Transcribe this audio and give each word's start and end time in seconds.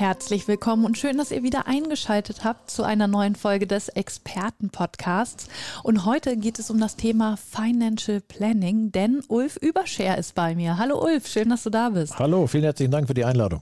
Herzlich 0.00 0.48
willkommen 0.48 0.86
und 0.86 0.96
schön, 0.96 1.18
dass 1.18 1.30
ihr 1.30 1.42
wieder 1.42 1.66
eingeschaltet 1.66 2.42
habt 2.42 2.70
zu 2.70 2.84
einer 2.84 3.06
neuen 3.06 3.36
Folge 3.36 3.66
des 3.66 3.90
Experten-Podcasts. 3.90 5.48
Und 5.82 6.06
heute 6.06 6.38
geht 6.38 6.58
es 6.58 6.70
um 6.70 6.80
das 6.80 6.96
Thema 6.96 7.36
Financial 7.36 8.22
Planning, 8.22 8.92
denn 8.92 9.20
Ulf 9.28 9.58
Überscher 9.58 10.16
ist 10.16 10.34
bei 10.34 10.54
mir. 10.54 10.78
Hallo 10.78 11.04
Ulf, 11.04 11.28
schön, 11.28 11.50
dass 11.50 11.64
du 11.64 11.68
da 11.68 11.90
bist. 11.90 12.18
Hallo, 12.18 12.46
vielen 12.46 12.64
herzlichen 12.64 12.90
Dank 12.90 13.08
für 13.08 13.14
die 13.14 13.26
Einladung. 13.26 13.60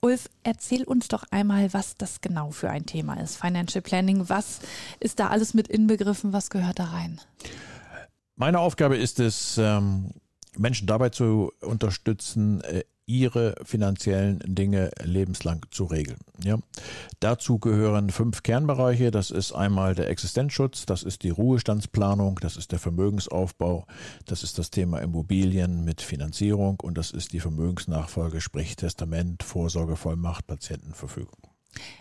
Ulf, 0.00 0.30
erzähl 0.42 0.84
uns 0.84 1.08
doch 1.08 1.24
einmal, 1.30 1.74
was 1.74 1.98
das 1.98 2.22
genau 2.22 2.50
für 2.50 2.70
ein 2.70 2.86
Thema 2.86 3.20
ist. 3.20 3.36
Financial 3.36 3.82
Planning, 3.82 4.30
was 4.30 4.60
ist 5.00 5.20
da 5.20 5.26
alles 5.28 5.52
mit 5.52 5.68
inbegriffen, 5.68 6.32
was 6.32 6.48
gehört 6.48 6.78
da 6.78 6.84
rein? 6.84 7.20
Meine 8.36 8.58
Aufgabe 8.58 8.96
ist 8.96 9.20
es, 9.20 9.58
ähm, 9.58 10.12
Menschen 10.56 10.86
dabei 10.86 11.10
zu 11.10 11.52
unterstützen, 11.60 12.62
äh, 12.62 12.84
ihre 13.06 13.54
finanziellen 13.64 14.40
Dinge 14.44 14.90
lebenslang 15.02 15.66
zu 15.70 15.84
regeln. 15.84 16.18
Ja. 16.42 16.58
Dazu 17.20 17.58
gehören 17.58 18.10
fünf 18.10 18.42
Kernbereiche. 18.42 19.10
Das 19.10 19.30
ist 19.30 19.52
einmal 19.52 19.94
der 19.94 20.08
Existenzschutz, 20.08 20.86
das 20.86 21.02
ist 21.02 21.22
die 21.22 21.30
Ruhestandsplanung, 21.30 22.38
das 22.40 22.56
ist 22.56 22.72
der 22.72 22.78
Vermögensaufbau, 22.78 23.86
das 24.26 24.42
ist 24.42 24.58
das 24.58 24.70
Thema 24.70 25.00
Immobilien 25.00 25.84
mit 25.84 26.00
Finanzierung 26.00 26.80
und 26.80 26.96
das 26.96 27.10
ist 27.10 27.32
die 27.32 27.40
Vermögensnachfolge, 27.40 28.40
sprich 28.40 28.76
Testament, 28.76 29.42
Vorsorgevollmacht, 29.42 30.46
Patientenverfügung. 30.46 31.38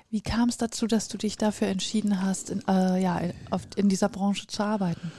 Wie 0.10 0.22
kam 0.22 0.50
es 0.50 0.58
dazu, 0.58 0.86
dass 0.88 1.08
du 1.08 1.18
dich 1.18 1.38
dafür 1.38 1.68
entschieden 1.68 2.22
hast, 2.22 2.52
in, 2.52 2.62
äh, 2.68 3.02
ja, 3.02 3.20
in 3.76 3.90
dieser 3.90 4.10
Branche 4.10 4.48
zu 4.48 4.64
arbeiten? 4.64 5.12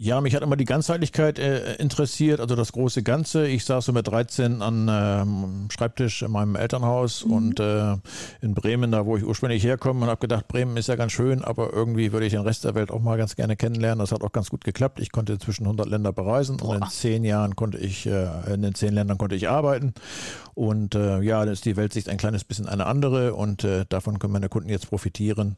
Ja, 0.00 0.20
mich 0.20 0.36
hat 0.36 0.44
immer 0.44 0.54
die 0.54 0.64
Ganzheitlichkeit 0.64 1.40
äh, 1.40 1.74
interessiert, 1.74 2.38
also 2.38 2.54
das 2.54 2.70
große 2.70 3.02
Ganze. 3.02 3.48
Ich 3.48 3.64
saß 3.64 3.84
so 3.84 3.92
mit 3.92 4.06
13 4.06 4.62
an 4.62 4.88
ähm, 4.88 5.68
Schreibtisch 5.72 6.22
in 6.22 6.30
meinem 6.30 6.54
Elternhaus 6.54 7.24
mhm. 7.24 7.32
und 7.32 7.58
äh, 7.58 7.96
in 8.40 8.54
Bremen, 8.54 8.92
da 8.92 9.06
wo 9.06 9.16
ich 9.16 9.24
ursprünglich 9.24 9.64
herkomme, 9.64 10.04
und 10.04 10.08
habe 10.08 10.20
gedacht, 10.20 10.46
Bremen 10.46 10.76
ist 10.76 10.86
ja 10.86 10.94
ganz 10.94 11.10
schön, 11.10 11.42
aber 11.42 11.72
irgendwie 11.72 12.12
würde 12.12 12.26
ich 12.26 12.32
den 12.32 12.42
Rest 12.42 12.64
der 12.64 12.76
Welt 12.76 12.92
auch 12.92 13.00
mal 13.00 13.18
ganz 13.18 13.34
gerne 13.34 13.56
kennenlernen. 13.56 13.98
Das 13.98 14.12
hat 14.12 14.22
auch 14.22 14.30
ganz 14.30 14.50
gut 14.50 14.62
geklappt. 14.62 15.00
Ich 15.00 15.10
konnte 15.10 15.36
zwischen 15.40 15.64
100 15.64 15.88
Länder 15.88 16.12
bereisen 16.12 16.58
Boah. 16.58 16.76
und 16.76 16.84
in 16.84 16.90
zehn 16.90 17.24
Jahren 17.24 17.56
konnte 17.56 17.78
ich, 17.78 18.06
äh, 18.06 18.54
in 18.54 18.62
den 18.62 18.76
zehn 18.76 18.94
Ländern 18.94 19.18
konnte 19.18 19.34
ich 19.34 19.48
arbeiten. 19.48 19.94
Und 20.54 20.94
äh, 20.94 21.20
ja, 21.22 21.40
dann 21.44 21.52
ist 21.52 21.64
die 21.64 21.76
Weltsicht 21.76 22.08
ein 22.08 22.18
kleines 22.18 22.44
bisschen 22.44 22.68
eine 22.68 22.86
andere 22.86 23.34
und 23.34 23.64
äh, 23.64 23.84
davon 23.88 24.20
können 24.20 24.32
meine 24.32 24.48
Kunden 24.48 24.68
jetzt 24.68 24.88
profitieren. 24.90 25.56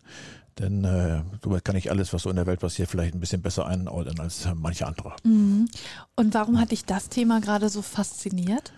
Denn 0.59 0.85
äh, 0.85 1.23
somit 1.43 1.65
kann 1.65 1.77
ich 1.77 1.91
alles, 1.91 2.13
was 2.13 2.23
so 2.23 2.31
in 2.31 2.37
der 2.37 2.47
Welt 2.47 2.61
passiert, 2.61 2.89
vielleicht 2.89 3.15
ein 3.15 3.21
bisschen 3.21 3.43
besser 3.43 3.67
einordnen 3.67 4.19
als 4.21 4.47
äh, 4.47 4.55
manche 4.55 4.87
andere. 4.87 5.15
Mhm. 5.23 5.69
Und 6.17 6.35
warum 6.35 6.61
hat 6.61 6.71
dich 6.73 6.85
das 6.85 7.09
Thema 7.09 7.41
gerade 7.41 7.69
so 7.69 7.83
fasziniert? 7.83 8.73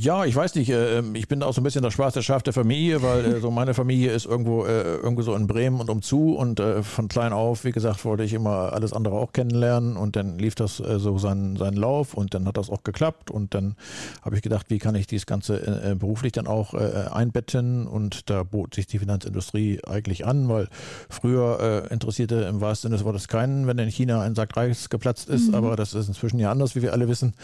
Ja, 0.00 0.24
ich 0.24 0.36
weiß 0.36 0.54
nicht. 0.54 0.70
Äh, 0.70 0.98
ähm, 0.98 1.16
ich 1.16 1.26
bin 1.26 1.42
auch 1.42 1.52
so 1.52 1.60
ein 1.60 1.64
bisschen 1.64 1.82
das 1.82 1.92
schwarze 1.92 2.22
Schaf 2.22 2.44
der 2.44 2.52
Familie, 2.52 3.02
weil 3.02 3.24
äh, 3.24 3.40
so 3.40 3.50
meine 3.50 3.74
Familie 3.74 4.12
ist 4.12 4.26
irgendwo 4.26 4.64
äh, 4.64 4.94
irgendwo 4.94 5.22
so 5.22 5.34
in 5.34 5.48
Bremen 5.48 5.80
und 5.80 5.90
umzu 5.90 6.36
und 6.36 6.60
von 6.82 7.08
klein 7.08 7.32
auf, 7.32 7.64
wie 7.64 7.72
gesagt, 7.72 8.04
wollte 8.04 8.22
ich 8.22 8.32
immer 8.32 8.72
alles 8.72 8.92
andere 8.92 9.16
auch 9.16 9.32
kennenlernen 9.32 9.96
und 9.96 10.14
dann 10.14 10.38
lief 10.38 10.54
das 10.54 10.76
so 10.76 11.18
seinen, 11.18 11.56
seinen 11.56 11.76
Lauf 11.76 12.14
und 12.14 12.34
dann 12.34 12.46
hat 12.46 12.56
das 12.56 12.70
auch 12.70 12.84
geklappt 12.84 13.30
und 13.30 13.54
dann 13.54 13.74
habe 14.22 14.36
ich 14.36 14.42
gedacht, 14.42 14.66
wie 14.68 14.78
kann 14.78 14.94
ich 14.94 15.06
dieses 15.06 15.26
Ganze 15.26 15.96
beruflich 15.98 16.32
dann 16.32 16.46
auch 16.46 16.74
einbetten 16.74 17.86
und 17.86 18.30
da 18.30 18.42
bot 18.42 18.74
sich 18.74 18.86
die 18.86 18.98
Finanzindustrie 18.98 19.80
eigentlich 19.86 20.26
an, 20.26 20.48
weil 20.48 20.68
früher 21.08 21.90
interessierte 21.90 22.42
im 22.42 22.60
wahrsten 22.60 22.88
Sinne 22.88 22.98
des 22.98 23.04
Wortes 23.04 23.28
keinen, 23.28 23.66
wenn 23.66 23.78
in 23.78 23.88
China 23.88 24.20
ein 24.22 24.34
Sack 24.34 24.56
Reis 24.56 24.90
geplatzt 24.90 25.28
ist, 25.28 25.48
mhm. 25.48 25.54
aber 25.54 25.76
das 25.76 25.94
ist 25.94 26.08
inzwischen 26.08 26.38
ja 26.38 26.50
anders, 26.50 26.74
wie 26.74 26.82
wir 26.82 26.92
alle 26.92 27.08
wissen. 27.08 27.34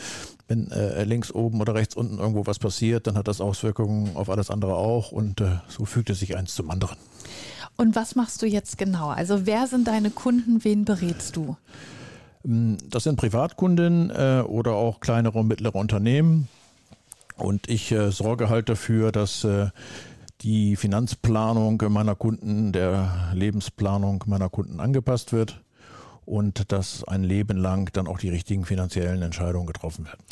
Wenn 0.47 0.71
links 1.05 1.33
oben 1.33 1.61
oder 1.61 1.75
rechts 1.75 1.95
unten 1.97 2.19
irgendwo 2.19 2.44
was 2.47 2.59
passiert, 2.59 3.07
dann 3.07 3.17
hat 3.17 3.29
das 3.29 3.41
Auswirkungen 3.41 4.17
auf 4.17 4.31
alles 4.31 4.51
andere 4.51 4.75
auch 4.75 5.13
und 5.13 5.41
äh, 5.41 5.59
so 5.69 5.85
fügt 5.85 6.11
es 6.11 6.21
sich 6.21 6.37
eins 6.37 6.55
zum 6.55 6.71
anderen. 6.71 6.97
Und 7.77 7.97
was 7.97 8.15
machst 8.15 8.43
du 8.43 8.47
jetzt 8.47 8.79
genau? 8.79 9.09
Also 9.09 9.47
wer 9.47 9.67
sind 9.67 9.89
deine 9.89 10.11
Kunden, 10.11 10.63
wen 10.65 10.85
berätst 10.85 11.37
du? 11.37 11.57
Ähm, 12.45 12.79
das 12.89 13.05
sind 13.05 13.17
Privatkunden 13.17 14.11
äh, 14.11 14.43
oder 14.47 14.73
auch 14.73 15.01
kleinere 15.01 15.41
und 15.41 15.49
mittlere 15.49 15.77
Unternehmen. 15.77 16.49
Und 17.37 17.69
ich 17.69 17.91
äh, 17.91 18.13
sorge 18.13 18.49
halt 18.49 18.69
dafür, 18.69 19.11
dass 19.11 19.43
äh, 19.45 19.71
die 20.43 20.77
Finanzplanung 20.77 21.83
meiner 21.89 22.15
Kunden, 22.15 22.73
der 22.73 23.33
Lebensplanung 23.33 24.25
meiner 24.27 24.51
Kunden 24.51 24.79
angepasst 24.79 25.33
wird 25.33 25.61
und 26.27 26.71
dass 26.73 27.05
ein 27.05 27.25
Leben 27.25 27.57
lang 27.57 27.91
dann 27.93 28.07
auch 28.07 28.19
die 28.19 28.29
richtigen 28.29 28.65
finanziellen 28.65 29.23
Entscheidungen 29.23 29.67
getroffen 29.67 30.07
werden. 30.07 30.23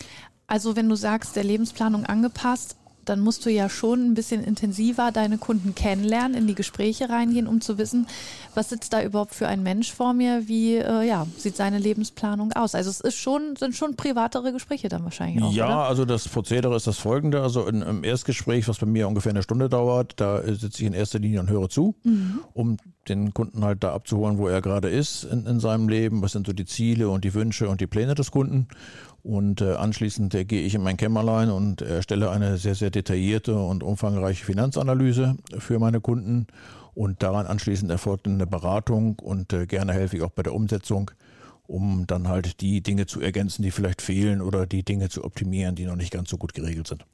Also 0.53 0.77
wenn 0.77 0.87
du 0.87 0.97
sagst, 0.97 1.35
der 1.35 1.45
Lebensplanung 1.45 2.05
angepasst, 2.05 2.77
dann 3.07 3.21
musst 3.21 3.47
du 3.47 3.51
ja 3.51 3.71
schon 3.71 4.11
ein 4.11 4.15
bisschen 4.15 4.45
intensiver 4.45 5.11
deine 5.11 5.39
Kunden 5.39 5.75
kennenlernen, 5.75 6.37
in 6.37 6.47
die 6.47 6.55
Gespräche 6.55 7.09
reingehen, 7.09 7.47
um 7.47 7.63
zu 7.63 7.79
wissen, 7.79 8.07
was 8.55 8.69
sitzt 8.69 8.93
da 8.93 9.03
überhaupt 9.03 9.35
für 9.35 9.49
ein 9.49 9.63
Mensch 9.63 9.91
vor 9.91 10.13
mir, 10.13 10.49
wie 10.49 10.77
äh, 10.77 11.09
ja, 11.09 11.27
sieht 11.39 11.57
seine 11.57 11.79
Lebensplanung 11.79 12.53
aus. 12.53 12.75
Also 12.75 12.91
es 12.91 13.01
ist 13.01 13.17
schon, 13.17 13.57
sind 13.57 13.75
schon 13.75 13.97
privatere 13.97 14.53
Gespräche 14.53 14.91
dann 14.91 15.05
wahrscheinlich 15.05 15.43
auch. 15.43 15.53
Ja, 15.55 15.65
oder? 15.65 15.77
also 15.89 16.05
das 16.05 16.29
Prozedere 16.29 16.77
ist 16.77 16.87
das 16.87 16.99
folgende. 16.99 17.41
Also 17.41 17.67
in, 17.67 17.81
im 17.81 18.05
Erstgespräch, 18.05 18.69
was 18.69 18.77
bei 18.77 18.87
mir 18.87 19.09
ungefähr 19.09 19.31
eine 19.31 19.43
Stunde 19.43 19.71
dauert, 19.71 20.21
da 20.21 20.43
sitze 20.43 20.83
ich 20.83 20.87
in 20.87 20.93
erster 20.93 21.19
Linie 21.19 21.41
und 21.41 21.49
höre 21.49 21.71
zu, 21.71 21.95
mhm. 22.05 22.41
um 22.53 22.77
den 23.09 23.33
Kunden 23.33 23.65
halt 23.65 23.83
da 23.83 23.95
abzuholen, 23.95 24.37
wo 24.37 24.49
er 24.49 24.61
gerade 24.61 24.91
ist 24.91 25.25
in, 25.25 25.47
in 25.47 25.61
seinem 25.61 25.89
Leben, 25.89 26.23
was 26.23 26.33
sind 26.33 26.47
so 26.47 26.53
die 26.53 26.67
Ziele 26.67 27.09
und 27.09 27.25
die 27.25 27.35
Wünsche 27.35 27.69
und 27.69 27.81
die 27.81 27.87
Pläne 27.87 28.15
des 28.15 28.31
Kunden. 28.31 28.69
Und 29.23 29.61
äh, 29.61 29.75
anschließend 29.75 30.35
äh, 30.35 30.45
gehe 30.45 30.63
ich 30.63 30.75
in 30.75 30.83
mein 30.83 30.97
Kämmerlein 30.97 31.51
und 31.51 31.81
erstelle 31.81 32.31
eine 32.31 32.57
sehr, 32.57 32.75
sehr 32.75 32.91
detaillierte 32.91 33.55
und 33.57 33.83
umfangreiche 33.83 34.45
Finanzanalyse 34.45 35.37
für 35.59 35.79
meine 35.79 36.01
Kunden. 36.01 36.49
Und 36.95 37.23
daran 37.23 37.47
anschließend 37.47 37.91
erfolgt 37.91 38.27
eine 38.27 38.47
Beratung 38.47 39.19
und 39.21 39.53
äh, 39.53 39.67
gerne 39.67 39.93
helfe 39.93 40.17
ich 40.17 40.23
auch 40.23 40.31
bei 40.31 40.43
der 40.43 40.55
Umsetzung 40.55 41.11
um 41.67 42.07
dann 42.07 42.29
halt 42.29 42.61
die 42.61 42.83
Dinge 42.83 43.07
zu 43.07 43.21
ergänzen, 43.21 43.63
die 43.63 43.71
vielleicht 43.71 44.03
fehlen 44.03 44.43
oder 44.43 44.67
die 44.67 44.83
Dinge 44.83 45.09
zu 45.09 45.25
optimieren, 45.25 45.75
die 45.75 45.87
noch 45.87 45.97
nicht 45.97 46.13
ganz 46.13 46.29
so 46.29 46.37
gut 46.37 46.55
geregelt 46.55 46.89
sind. 46.89 47.05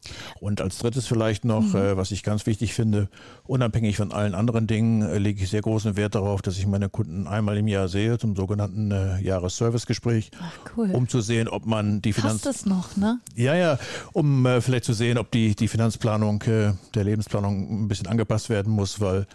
Und 0.41 0.60
als 0.60 0.78
drittes 0.78 1.06
vielleicht 1.06 1.44
noch, 1.44 1.75
mhm. 1.75 1.76
äh, 1.76 1.97
was 1.97 2.10
ich 2.10 2.22
ganz 2.22 2.47
wichtig 2.47 2.75
finde, 2.75 3.08
unabhängig 3.44 3.97
von 3.97 4.12
allen 4.12 4.34
anderen 4.34 4.66
Dingen, 4.66 5.03
äh, 5.03 5.19
lege 5.19 5.42
ich 5.42 5.50
sehr 5.50 5.60
großen 5.60 5.97
Wert 5.97 6.14
darauf, 6.14 6.42
dass 6.42 6.58
ich 6.58 6.66
meine 6.66 6.88
Kunden 6.88 7.26
einmal 7.26 7.58
im 7.58 7.69
Jahr 7.69 7.88
sehe 7.88 8.19
zum 8.19 8.34
sogenannten 8.37 8.91
äh, 8.91 9.20
Jahresservicegespräch, 9.20 10.31
cool. 10.76 10.91
um 10.92 11.08
zu 11.08 11.20
sehen, 11.20 11.48
ob 11.48 11.66
man 11.66 12.00
die 12.00 12.12
Finanz... 12.12 12.44
Hast 12.44 12.47
das 12.47 12.66
noch, 12.66 12.97
ne? 12.97 13.20
Ja, 13.34 13.54
ja, 13.54 13.78
um 14.12 14.47
äh, 14.47 14.60
vielleicht 14.60 14.84
zu 14.84 14.94
sehen, 14.94 15.19
ob 15.19 15.31
die, 15.31 15.54
die 15.54 15.69
Finanzplanung 15.69 16.42
äh, 16.42 16.72
der 16.94 17.04
Lebensplanung 17.04 17.84
ein 17.84 17.88
bisschen 17.88 18.06
angepasst 18.06 18.48
werden 18.48 18.72
muss, 18.72 19.00
weil 19.00 19.26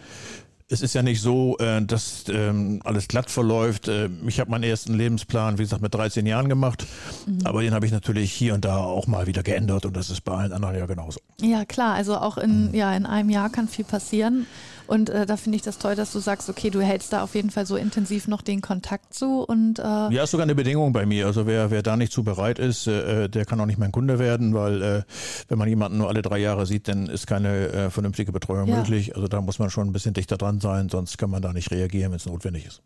es 0.69 0.81
ist 0.81 0.93
ja 0.93 1.03
nicht 1.03 1.21
so, 1.21 1.57
äh, 1.59 1.81
dass 1.81 2.25
ähm, 2.29 2.81
alles 2.83 3.07
glatt 3.07 3.29
verläuft. 3.29 3.87
Äh, 3.87 4.09
ich 4.27 4.39
habe 4.39 4.51
meinen 4.51 4.63
ersten 4.63 4.93
Lebensplan, 4.93 5.57
wie 5.57 5.63
gesagt, 5.63 5.81
mit 5.81 5.93
13 5.93 6.25
Jahren 6.25 6.49
gemacht, 6.49 6.85
mhm. 7.25 7.39
aber 7.45 7.61
den 7.61 7.73
habe 7.73 7.85
ich 7.85 7.91
natürlich 7.91 8.31
hier 8.31 8.53
und 8.53 8.65
da 8.65 8.77
auch 8.77 9.07
mal 9.07 9.27
wieder 9.27 9.43
geändert 9.43 9.85
und 9.85 9.95
das 9.95 10.09
ist 10.09 10.21
bei 10.21 10.33
allen 10.33 10.53
anderen 10.53 10.75
ja 10.75 10.85
genauso. 10.85 11.19
Ja, 11.41 11.65
klar, 11.65 11.93
also 11.93 12.17
auch 12.17 12.37
in, 12.37 12.69
mhm. 12.69 12.73
ja, 12.73 12.95
in 12.95 13.05
einem 13.05 13.29
Jahr 13.29 13.49
kann 13.49 13.67
viel 13.67 13.85
passieren. 13.85 14.45
Und 14.93 15.09
äh, 15.09 15.25
da 15.25 15.37
finde 15.37 15.55
ich 15.55 15.63
das 15.63 15.79
toll, 15.79 15.95
dass 15.95 16.11
du 16.11 16.19
sagst, 16.19 16.49
okay, 16.49 16.69
du 16.69 16.79
hältst 16.79 17.13
da 17.13 17.23
auf 17.23 17.33
jeden 17.33 17.49
Fall 17.49 17.65
so 17.65 17.77
intensiv 17.77 18.27
noch 18.27 18.43
den 18.43 18.61
Kontakt 18.61 19.11
zu. 19.11 19.41
Und, 19.41 19.79
äh 19.79 19.81
ja, 19.81 20.21
ist 20.21 20.29
sogar 20.29 20.43
eine 20.43 20.53
Bedingung 20.53 20.93
bei 20.93 21.07
mir. 21.07 21.25
Also 21.25 21.47
wer, 21.47 21.71
wer 21.71 21.81
da 21.81 21.97
nicht 21.97 22.11
zu 22.11 22.23
bereit 22.23 22.59
ist, 22.59 22.85
äh, 22.85 23.27
der 23.27 23.45
kann 23.45 23.59
auch 23.59 23.65
nicht 23.65 23.79
mein 23.79 23.91
Kunde 23.91 24.19
werden, 24.19 24.53
weil 24.53 24.83
äh, 24.83 25.01
wenn 25.47 25.57
man 25.57 25.67
jemanden 25.67 25.97
nur 25.97 26.09
alle 26.09 26.21
drei 26.21 26.37
Jahre 26.37 26.67
sieht, 26.67 26.87
dann 26.87 27.07
ist 27.07 27.25
keine 27.25 27.69
äh, 27.69 27.89
vernünftige 27.89 28.31
Betreuung 28.31 28.67
ja. 28.67 28.75
möglich. 28.77 29.15
Also 29.15 29.27
da 29.27 29.41
muss 29.41 29.57
man 29.57 29.71
schon 29.71 29.87
ein 29.87 29.93
bisschen 29.93 30.13
dichter 30.13 30.37
dran 30.37 30.59
sein, 30.59 30.89
sonst 30.89 31.17
kann 31.17 31.31
man 31.31 31.41
da 31.41 31.53
nicht 31.53 31.71
reagieren, 31.71 32.11
wenn 32.11 32.17
es 32.17 32.27
notwendig 32.27 32.67
ist. 32.67 32.83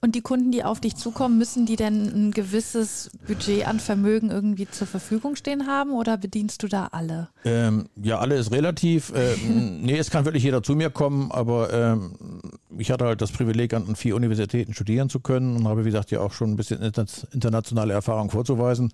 Und 0.00 0.16
die 0.16 0.22
Kunden, 0.22 0.50
die 0.50 0.64
auf 0.64 0.80
dich 0.80 0.96
zukommen, 0.96 1.38
müssen 1.38 1.66
die 1.66 1.76
denn 1.76 2.02
ein 2.06 2.30
gewisses 2.32 3.12
Budget 3.28 3.68
an 3.68 3.78
Vermögen 3.78 4.28
irgendwie 4.28 4.68
zur 4.68 4.88
Verfügung 4.88 5.36
stehen 5.36 5.68
haben 5.68 5.92
oder 5.92 6.16
bedienst 6.16 6.64
du 6.64 6.66
da 6.66 6.88
alle? 6.90 7.28
Ähm, 7.44 7.88
ja, 8.02 8.18
alle 8.18 8.34
ist 8.34 8.50
relativ. 8.50 9.12
Äh, 9.12 9.36
nee, 9.46 9.96
es 9.96 10.10
kann 10.10 10.24
wirklich 10.24 10.42
jeder 10.42 10.60
zu 10.60 10.74
mir 10.74 10.90
kommen, 10.90 11.30
aber 11.30 11.43
ähm, 11.50 12.33
ich 12.78 12.90
hatte 12.90 13.04
halt 13.04 13.20
das 13.20 13.32
Privileg, 13.32 13.74
an 13.74 13.96
vier 13.96 14.16
Universitäten 14.16 14.74
studieren 14.74 15.08
zu 15.08 15.20
können 15.20 15.56
und 15.56 15.68
habe, 15.68 15.84
wie 15.84 15.88
gesagt, 15.88 16.10
ja 16.10 16.20
auch 16.20 16.32
schon 16.32 16.50
ein 16.50 16.56
bisschen 16.56 16.80
internationale 16.80 17.92
Erfahrung 17.92 18.30
vorzuweisen. 18.30 18.92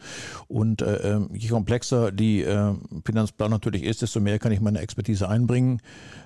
Und 0.49 0.83
äh, 0.83 1.15
ähm, 1.15 1.31
je 1.33 1.49
komplexer 1.49 2.13
die 2.13 2.43
äh, 2.43 2.75
Finanzplan 3.05 3.51
natürlich 3.51 3.85
ist, 3.85 4.03
desto 4.03 4.21
mehr 4.21 4.39
kann 4.39 4.53
ich 4.53 4.61
meine 4.61 4.81
Expertise 4.81 5.29
einbringen. 5.29 5.81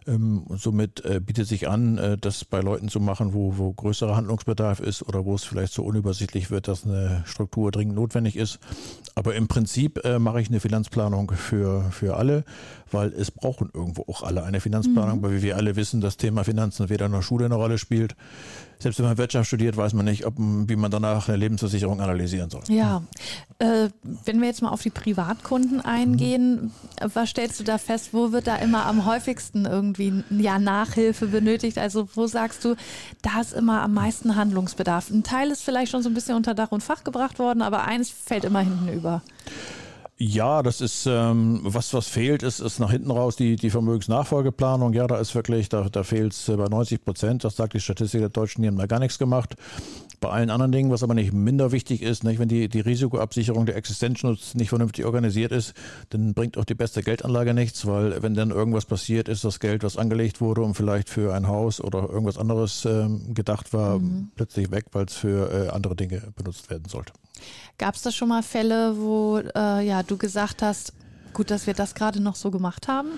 Ähm, 0.07 0.45
somit 0.57 1.05
äh, 1.05 1.21
bietet 1.21 1.49
sich 1.49 1.69
an, 1.69 1.99
äh, 1.99 2.19
das 2.19 2.45
bei 2.45 2.61
Leuten 2.61 2.89
zu 2.89 3.01
machen, 3.01 3.33
wo, 3.33 3.57
wo 3.57 3.73
größerer 3.73 4.17
Handlungsbedarf 4.17 4.81
ist 4.81 5.03
oder 5.03 5.25
wo 5.25 5.35
es 5.35 5.45
vielleicht 5.45 5.73
so 5.73 5.83
unübersichtlich 5.85 6.51
wird, 6.51 6.69
dass 6.69 6.85
eine 6.85 7.23
Struktur 7.27 7.71
dringend 7.71 7.95
notwendig 7.95 8.37
ist. 8.37 8.59
Aber 9.15 9.35
im 9.35 9.49
Prinzip 9.49 10.05
äh, 10.05 10.19
mache 10.19 10.41
ich 10.41 10.49
eine 10.49 10.61
Finanzplanung 10.61 11.31
für, 11.31 11.91
für 11.91 12.17
alle, 12.17 12.45
weil 12.91 13.13
es 13.13 13.31
brauchen 13.31 13.71
irgendwo 13.73 14.03
auch 14.09 14.23
alle 14.23 14.45
eine 14.45 14.61
Finanzplanung, 14.61 15.19
mhm. 15.19 15.23
weil 15.23 15.43
wir 15.43 15.57
alle 15.57 15.77
wissen, 15.77 16.01
das 16.01 16.17
Thema 16.17 16.45
Finanzen 16.45 16.89
weder 16.89 17.07
in 17.07 17.13
der 17.13 17.23
Schule 17.23 17.44
eine 17.47 17.55
Rolle 17.55 17.79
spielt. 17.79 18.15
Selbst 18.79 18.99
wenn 18.99 19.07
man 19.07 19.17
Wirtschaft 19.17 19.47
studiert, 19.47 19.77
weiß 19.77 19.95
man 19.95 20.05
nicht, 20.05 20.27
ob, 20.27 20.35
wie 20.37 20.77
man 20.77 20.91
danach 20.91 21.29
eine 21.29 21.39
Lebensversicherung 21.39 22.01
analysieren 22.01 22.51
soll. 22.51 22.63
Ja, 22.69 23.03
äh, 23.59 23.89
wenn 24.25 24.41
wir 24.41 24.49
jetzt 24.49 24.63
mal 24.63 24.71
auf 24.71 24.83
die 24.83 24.91
Privatkunden 24.91 25.81
eingehen, 25.81 26.73
mhm. 27.01 27.11
was 27.15 27.31
stellst 27.31 27.61
du 27.61 27.65
da 27.65 27.79
fest, 27.79 28.11
wo 28.13 28.33
wird 28.33 28.47
da 28.47 28.57
immer 28.57 28.85
am 28.85 29.07
häufigsten 29.07 29.65
irgendwie 29.65 30.23
ja, 30.31 30.59
Nachhilfe 30.59 31.29
benötigt? 31.29 31.79
Also 31.79 32.09
wo 32.15 32.27
sagst 32.27 32.65
du, 32.65 32.75
da 33.23 33.41
ist 33.41 33.55
immer 33.55 33.81
am 33.81 33.95
meisten 33.95 34.37
Handlungsbedarf? 34.37 35.09
Ein 35.09 35.23
Teil 35.23 35.51
ist 35.51 35.63
vielleicht 35.63 35.91
schon 35.91 36.03
so 36.03 36.11
ein 36.11 36.15
bisschen 36.15 36.37
unter 36.37 36.55
Dach 36.55 36.73
und 36.73 36.83
Fach 36.83 37.05
gebracht 37.05 37.39
worden, 37.39 37.63
aber 37.63 37.85
eines 37.85 38.11
fällt 38.11 38.45
immer 38.45 38.61
hinten 38.61 38.89
über. 38.93 39.23
Ja, 40.17 40.63
das 40.63 40.81
ist, 40.81 41.07
ähm, 41.07 41.61
was, 41.65 41.93
was 41.93 42.07
fehlt, 42.07 42.45
ist, 42.45 42.61
ist 42.61 42.79
nach 42.79 42.93
hinten 42.93 43.11
raus 43.11 43.35
die, 43.35 43.57
die 43.57 43.71
Vermögensnachfolgeplanung. 43.71 44.93
Ja, 44.93 45.09
da 45.09 45.19
ist 45.19 45.35
wirklich, 45.35 45.69
da, 45.69 45.89
da 45.89 46.05
fehlt 46.05 46.33
es 46.33 46.47
bei 46.47 46.69
90 46.69 47.05
Prozent. 47.05 47.43
Das 47.43 47.57
sagt 47.57 47.75
die 47.75 47.81
Statistik 47.81 48.21
der 48.21 48.29
Deutschen, 48.29 48.63
die 48.63 48.69
haben 48.69 48.79
da 48.79 48.87
gar 48.87 49.01
nichts 49.01 49.19
gemacht. 49.19 49.57
Bei 50.21 50.31
allen 50.31 50.51
anderen 50.51 50.73
Dingen, 50.73 50.91
was 50.91 51.03
aber 51.03 51.15
nicht 51.15 51.33
minder 51.33 51.73
wichtig 51.73 52.03
ist, 52.03 52.25
nicht, 52.25 52.39
wenn 52.39 52.49
die, 52.49 52.69
die 52.69 52.81
Risikoabsicherung 52.81 53.67
der 53.67 53.77
Existenzschutz 53.77 54.55
nicht 54.55 54.69
vernünftig 54.69 55.05
organisiert 55.05 55.53
ist, 55.53 55.75
dann 56.11 56.35
bringt 56.35 56.57
auch 56.59 56.65
die 56.65 56.75
beste 56.75 57.03
Geldanlage 57.03 57.55
nichts, 57.55 57.87
weil 57.87 58.23
wenn 58.23 58.35
dann 58.35 58.51
irgendwas 58.51 58.87
passiert, 58.87 59.29
ist 59.29 59.45
das 59.45 59.61
Geld, 59.61 59.83
was 59.83 59.97
angelegt 59.97 60.41
wurde 60.41 60.63
und 60.63 60.75
vielleicht 60.75 61.09
für 61.09 61.35
ein 61.35 61.49
Haus 61.49 61.81
oder 61.81 62.09
irgendwas 62.09 62.39
anderes 62.39 62.85
ähm, 62.85 63.35
gedacht 63.35 63.73
war, 63.73 63.99
mhm. 63.99 64.31
plötzlich 64.35 64.71
weg, 64.71 64.87
weil 64.93 65.07
es 65.07 65.15
für 65.15 65.51
äh, 65.51 65.69
andere 65.69 65.97
Dinge 65.97 66.23
benutzt 66.37 66.71
werden 66.71 66.89
sollte. 66.89 67.13
Gab 67.79 67.95
es 67.95 68.03
da 68.03 68.11
schon 68.11 68.29
mal 68.29 68.43
Fälle, 68.43 68.97
wo 68.99 69.39
äh, 69.39 69.87
ja, 69.87 70.03
du 70.03 70.17
gesagt 70.17 70.63
hast, 70.63 70.93
gut, 71.33 71.51
dass 71.51 71.67
wir 71.67 71.75
das 71.75 71.95
gerade 71.95 72.21
noch 72.21 72.37
so 72.37 72.51
gemacht 72.51 72.89
haben? 72.89 73.09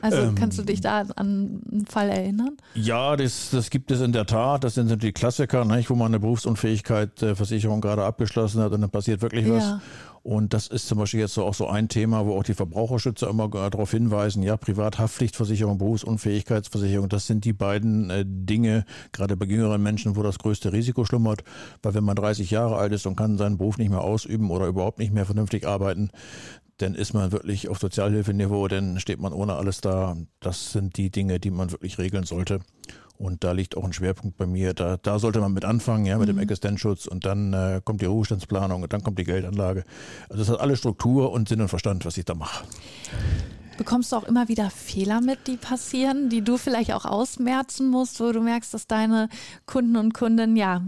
Also 0.00 0.18
ähm, 0.18 0.34
kannst 0.34 0.58
du 0.58 0.62
dich 0.62 0.80
da 0.80 1.00
an 1.16 1.62
einen 1.70 1.86
Fall 1.86 2.08
erinnern? 2.08 2.56
Ja, 2.74 3.16
das, 3.16 3.50
das 3.50 3.70
gibt 3.70 3.90
es 3.90 4.00
in 4.00 4.12
der 4.12 4.26
Tat. 4.26 4.64
Das 4.64 4.74
sind 4.74 5.02
die 5.02 5.12
Klassiker, 5.12 5.64
nicht, 5.64 5.90
wo 5.90 5.94
man 5.94 6.08
eine 6.08 6.20
Berufsunfähigkeit-Versicherung 6.20 7.80
gerade 7.80 8.04
abgeschlossen 8.04 8.62
hat 8.62 8.72
und 8.72 8.80
dann 8.80 8.90
passiert 8.90 9.22
wirklich 9.22 9.46
ja. 9.46 9.56
was. 9.56 9.80
Und 10.22 10.52
das 10.52 10.66
ist 10.66 10.88
zum 10.88 10.98
Beispiel 10.98 11.20
jetzt 11.20 11.34
so 11.34 11.44
auch 11.44 11.54
so 11.54 11.68
ein 11.68 11.88
Thema, 11.88 12.26
wo 12.26 12.36
auch 12.36 12.42
die 12.42 12.52
Verbraucherschützer 12.52 13.30
immer 13.30 13.48
darauf 13.48 13.92
hinweisen, 13.92 14.42
ja, 14.42 14.58
Privathaftpflichtversicherung, 14.58 15.78
Berufsunfähigkeitsversicherung, 15.78 17.08
das 17.08 17.26
sind 17.26 17.44
die 17.46 17.54
beiden 17.54 18.10
äh, 18.10 18.24
Dinge, 18.26 18.84
gerade 19.12 19.36
bei 19.36 19.46
jüngeren 19.46 19.82
Menschen, 19.82 20.16
wo 20.16 20.22
das 20.22 20.38
größte 20.38 20.72
Risiko 20.72 21.04
schlummert. 21.04 21.44
Weil 21.82 21.94
wenn 21.94 22.04
man 22.04 22.16
30 22.16 22.50
Jahre 22.50 22.76
alt 22.76 22.92
ist 22.92 23.06
und 23.06 23.16
kann 23.16 23.38
seinen 23.38 23.58
Beruf 23.58 23.78
nicht 23.78 23.90
mehr 23.90 24.02
ausüben 24.02 24.50
oder 24.50 24.66
überhaupt 24.66 24.98
nicht 24.98 25.14
mehr 25.14 25.24
vernünftig 25.24 25.66
arbeiten, 25.66 26.10
dann 26.78 26.94
ist 26.94 27.12
man 27.12 27.32
wirklich 27.32 27.68
auf 27.68 27.78
Sozialhilfeniveau, 27.78 28.68
dann 28.68 28.98
steht 29.00 29.20
man 29.20 29.32
ohne 29.32 29.54
alles 29.54 29.80
da. 29.80 30.16
Das 30.40 30.72
sind 30.72 30.96
die 30.96 31.10
Dinge, 31.10 31.40
die 31.40 31.50
man 31.50 31.70
wirklich 31.70 31.98
regeln 31.98 32.24
sollte. 32.24 32.60
Und 33.18 33.42
da 33.42 33.50
liegt 33.50 33.76
auch 33.76 33.84
ein 33.84 33.92
Schwerpunkt 33.92 34.36
bei 34.36 34.46
mir. 34.46 34.74
Da, 34.74 34.96
da 34.96 35.18
sollte 35.18 35.40
man 35.40 35.52
mit 35.52 35.64
anfangen, 35.64 36.06
ja, 36.06 36.16
mit 36.18 36.28
mhm. 36.28 36.34
dem 36.34 36.38
Existenzschutz 36.38 37.06
und 37.06 37.26
dann 37.26 37.52
äh, 37.52 37.80
kommt 37.84 38.00
die 38.00 38.06
Ruhestandsplanung 38.06 38.82
und 38.82 38.92
dann 38.92 39.02
kommt 39.02 39.18
die 39.18 39.24
Geldanlage. 39.24 39.84
Also 40.28 40.42
das 40.42 40.48
hat 40.50 40.60
alle 40.60 40.76
Struktur 40.76 41.32
und 41.32 41.48
Sinn 41.48 41.60
und 41.60 41.68
Verstand, 41.68 42.04
was 42.04 42.16
ich 42.16 42.24
da 42.24 42.36
mache. 42.36 42.64
Bekommst 43.76 44.10
du 44.10 44.16
auch 44.16 44.24
immer 44.24 44.48
wieder 44.48 44.70
Fehler 44.70 45.20
mit, 45.20 45.46
die 45.46 45.56
passieren, 45.56 46.28
die 46.28 46.42
du 46.42 46.58
vielleicht 46.58 46.92
auch 46.92 47.04
ausmerzen 47.04 47.88
musst, 47.88 48.20
wo 48.20 48.32
du 48.32 48.40
merkst, 48.40 48.74
dass 48.74 48.88
deine 48.88 49.28
Kunden 49.66 49.96
und 49.96 50.14
Kunden, 50.14 50.56
ja, 50.56 50.82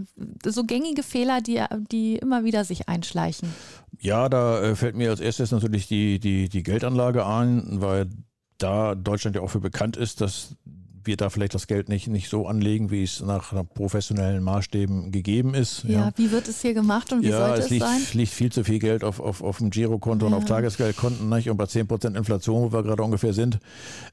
so 0.45 0.65
gängige 0.65 1.03
Fehler, 1.03 1.39
die, 1.39 1.63
die 1.89 2.15
immer 2.15 2.43
wieder 2.43 2.65
sich 2.65 2.89
einschleichen? 2.89 3.53
Ja, 4.01 4.29
da 4.29 4.61
äh, 4.63 4.75
fällt 4.75 4.95
mir 4.95 5.11
als 5.11 5.19
erstes 5.19 5.51
natürlich 5.51 5.87
die, 5.87 6.19
die, 6.19 6.49
die 6.49 6.63
Geldanlage 6.63 7.25
ein, 7.25 7.81
weil 7.81 8.09
da 8.57 8.95
Deutschland 8.95 9.35
ja 9.35 9.43
auch 9.43 9.51
für 9.51 9.59
bekannt 9.59 9.95
ist, 9.95 10.21
dass 10.21 10.55
wir 11.03 11.17
da 11.17 11.29
vielleicht 11.29 11.53
das 11.53 11.67
Geld 11.67 11.89
nicht, 11.89 12.07
nicht 12.07 12.29
so 12.29 12.47
anlegen, 12.47 12.91
wie 12.91 13.03
es 13.03 13.21
nach 13.21 13.53
professionellen 13.73 14.43
Maßstäben 14.43 15.11
gegeben 15.11 15.53
ist. 15.53 15.83
Ja, 15.83 15.91
ja. 15.91 16.11
wie 16.15 16.31
wird 16.31 16.47
es 16.47 16.61
hier 16.61 16.73
gemacht 16.73 17.11
und 17.11 17.23
wie 17.23 17.29
ja, 17.29 17.47
sollte 17.47 17.61
es, 17.61 17.69
liegt, 17.69 17.85
sein? 17.85 17.99
Es 18.01 18.13
liegt 18.13 18.31
viel 18.31 18.51
zu 18.51 18.63
viel 18.63 18.79
Geld 18.79 19.03
auf, 19.03 19.19
auf, 19.19 19.41
auf 19.41 19.57
dem 19.57 19.69
Girokonto 19.69 20.25
ja. 20.25 20.31
und 20.31 20.37
auf 20.37 20.45
Tagesgeldkonten. 20.45 21.29
Nicht? 21.29 21.49
Und 21.49 21.57
bei 21.57 21.65
10% 21.65 22.15
Inflation, 22.17 22.63
wo 22.63 22.73
wir 22.73 22.83
gerade 22.83 23.03
ungefähr 23.03 23.33
sind, 23.33 23.59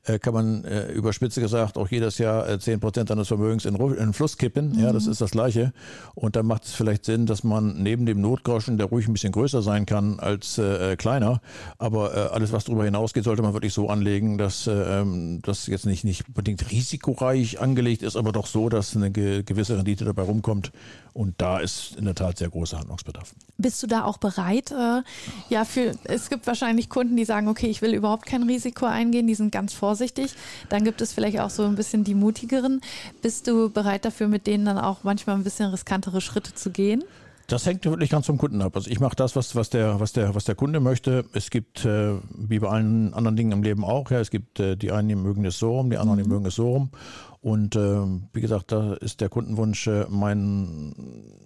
äh, 0.04 0.18
kann 0.18 0.34
man 0.34 0.64
äh, 0.64 0.90
überspitzt 0.92 1.38
gesagt 1.38 1.76
auch 1.76 1.88
jedes 1.88 2.18
Jahr 2.18 2.48
äh, 2.48 2.54
10% 2.54 3.08
seines 3.08 3.28
Vermögens 3.28 3.64
in, 3.64 3.74
in 3.76 3.94
den 3.96 4.12
Fluss 4.12 4.38
kippen. 4.38 4.72
Mhm. 4.72 4.80
Ja, 4.80 4.92
das 4.92 5.06
ist 5.06 5.20
das 5.20 5.30
Gleiche. 5.30 5.72
Und 6.14 6.36
dann 6.36 6.46
macht 6.46 6.64
es 6.64 6.72
vielleicht 6.72 7.04
Sinn, 7.04 7.26
dass 7.26 7.44
man 7.44 7.82
neben 7.82 8.06
dem 8.06 8.20
Notgroschen, 8.20 8.78
der 8.78 8.86
ruhig 8.86 9.08
ein 9.08 9.12
bisschen 9.12 9.32
größer 9.32 9.62
sein 9.62 9.86
kann 9.86 10.20
als 10.20 10.58
äh, 10.58 10.96
kleiner, 10.96 11.40
aber 11.78 12.14
äh, 12.14 12.20
alles, 12.34 12.52
was 12.52 12.64
darüber 12.64 12.84
hinausgeht, 12.84 13.24
sollte 13.24 13.42
man 13.42 13.52
wirklich 13.52 13.72
so 13.72 13.88
anlegen, 13.88 14.38
dass 14.38 14.66
äh, 14.66 14.72
ähm, 14.72 15.40
das 15.42 15.66
jetzt 15.66 15.86
nicht, 15.86 16.04
nicht 16.04 16.26
unbedingt 16.28 16.70
risikoreich 16.78 17.60
angelegt 17.60 18.02
ist, 18.02 18.16
aber 18.16 18.32
doch 18.32 18.46
so, 18.46 18.68
dass 18.68 18.94
eine 18.94 19.10
gewisse 19.10 19.76
Rendite 19.76 20.04
dabei 20.04 20.22
rumkommt. 20.22 20.70
Und 21.12 21.34
da 21.38 21.58
ist 21.58 21.96
in 21.96 22.04
der 22.04 22.14
Tat 22.14 22.38
sehr 22.38 22.48
großer 22.48 22.78
Handlungsbedarf. 22.78 23.34
Bist 23.56 23.82
du 23.82 23.88
da 23.88 24.04
auch 24.04 24.18
bereit? 24.18 24.70
Äh, 24.70 25.02
ja, 25.48 25.64
für, 25.64 25.92
es 26.04 26.30
gibt 26.30 26.46
wahrscheinlich 26.46 26.88
Kunden, 26.88 27.16
die 27.16 27.24
sagen, 27.24 27.48
okay, 27.48 27.66
ich 27.66 27.82
will 27.82 27.92
überhaupt 27.92 28.26
kein 28.26 28.44
Risiko 28.44 28.86
eingehen, 28.86 29.26
die 29.26 29.34
sind 29.34 29.50
ganz 29.50 29.72
vorsichtig. 29.72 30.34
Dann 30.68 30.84
gibt 30.84 31.00
es 31.00 31.12
vielleicht 31.12 31.40
auch 31.40 31.50
so 31.50 31.64
ein 31.64 31.74
bisschen 31.74 32.04
die 32.04 32.14
mutigeren. 32.14 32.80
Bist 33.20 33.48
du 33.48 33.68
bereit 33.68 34.04
dafür, 34.04 34.28
mit 34.28 34.46
denen 34.46 34.64
dann 34.64 34.78
auch 34.78 35.02
manchmal 35.02 35.36
ein 35.36 35.44
bisschen 35.44 35.70
riskantere 35.70 36.20
Schritte 36.20 36.54
zu 36.54 36.70
gehen? 36.70 37.02
Das 37.48 37.64
hängt 37.64 37.86
wirklich 37.86 38.10
ganz 38.10 38.26
vom 38.26 38.36
Kunden 38.36 38.60
ab. 38.60 38.76
Also 38.76 38.90
ich 38.90 39.00
mache 39.00 39.16
das, 39.16 39.34
was, 39.34 39.56
was, 39.56 39.70
der, 39.70 40.00
was, 40.00 40.12
der, 40.12 40.34
was 40.34 40.44
der 40.44 40.54
Kunde 40.54 40.80
möchte. 40.80 41.24
Es 41.32 41.48
gibt, 41.48 41.86
äh, 41.86 42.12
wie 42.36 42.58
bei 42.58 42.68
allen 42.68 43.14
anderen 43.14 43.36
Dingen 43.36 43.52
im 43.52 43.62
Leben 43.62 43.86
auch, 43.86 44.10
ja, 44.10 44.20
es 44.20 44.30
gibt 44.30 44.60
äh, 44.60 44.76
die 44.76 44.92
einen, 44.92 45.08
die 45.08 45.14
mögen 45.14 45.46
es 45.46 45.58
so 45.58 45.78
rum, 45.78 45.88
die 45.88 45.96
anderen, 45.96 46.18
die 46.18 46.24
mhm. 46.24 46.30
mögen 46.30 46.44
es 46.44 46.56
so 46.56 46.70
rum. 46.70 46.90
Und 47.40 47.76
äh, 47.76 48.00
wie 48.32 48.40
gesagt, 48.40 48.72
da 48.72 48.94
ist 48.94 49.20
der 49.20 49.28
Kundenwunsch 49.28 49.86
äh, 49.86 50.06
mein, 50.08 50.92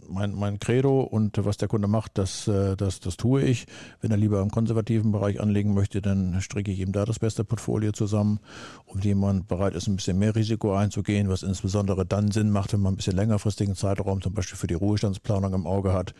mein, 0.08 0.34
mein 0.34 0.58
Credo 0.58 1.02
und 1.02 1.44
was 1.44 1.58
der 1.58 1.68
Kunde 1.68 1.86
macht, 1.86 2.16
das, 2.16 2.48
äh, 2.48 2.76
das, 2.76 3.00
das 3.00 3.18
tue 3.18 3.42
ich. 3.42 3.66
Wenn 4.00 4.10
er 4.10 4.16
lieber 4.16 4.40
im 4.40 4.50
konservativen 4.50 5.12
Bereich 5.12 5.38
anlegen 5.38 5.74
möchte, 5.74 6.00
dann 6.00 6.40
stricke 6.40 6.70
ich 6.70 6.80
ihm 6.80 6.92
da 6.92 7.04
das 7.04 7.18
beste 7.18 7.44
Portfolio 7.44 7.92
zusammen. 7.92 8.40
Und 8.86 9.04
jemand 9.04 9.48
bereit 9.48 9.74
ist, 9.74 9.86
ein 9.86 9.96
bisschen 9.96 10.18
mehr 10.18 10.34
Risiko 10.34 10.74
einzugehen, 10.74 11.28
was 11.28 11.42
insbesondere 11.42 12.06
dann 12.06 12.30
Sinn 12.30 12.50
macht, 12.50 12.72
wenn 12.72 12.80
man 12.80 12.94
ein 12.94 12.96
bisschen 12.96 13.16
längerfristigen 13.16 13.74
Zeitraum 13.74 14.22
zum 14.22 14.32
Beispiel 14.32 14.56
für 14.56 14.66
die 14.66 14.74
Ruhestandsplanung 14.74 15.52
im 15.52 15.66
Auge 15.66 15.92
hat, 15.92 16.14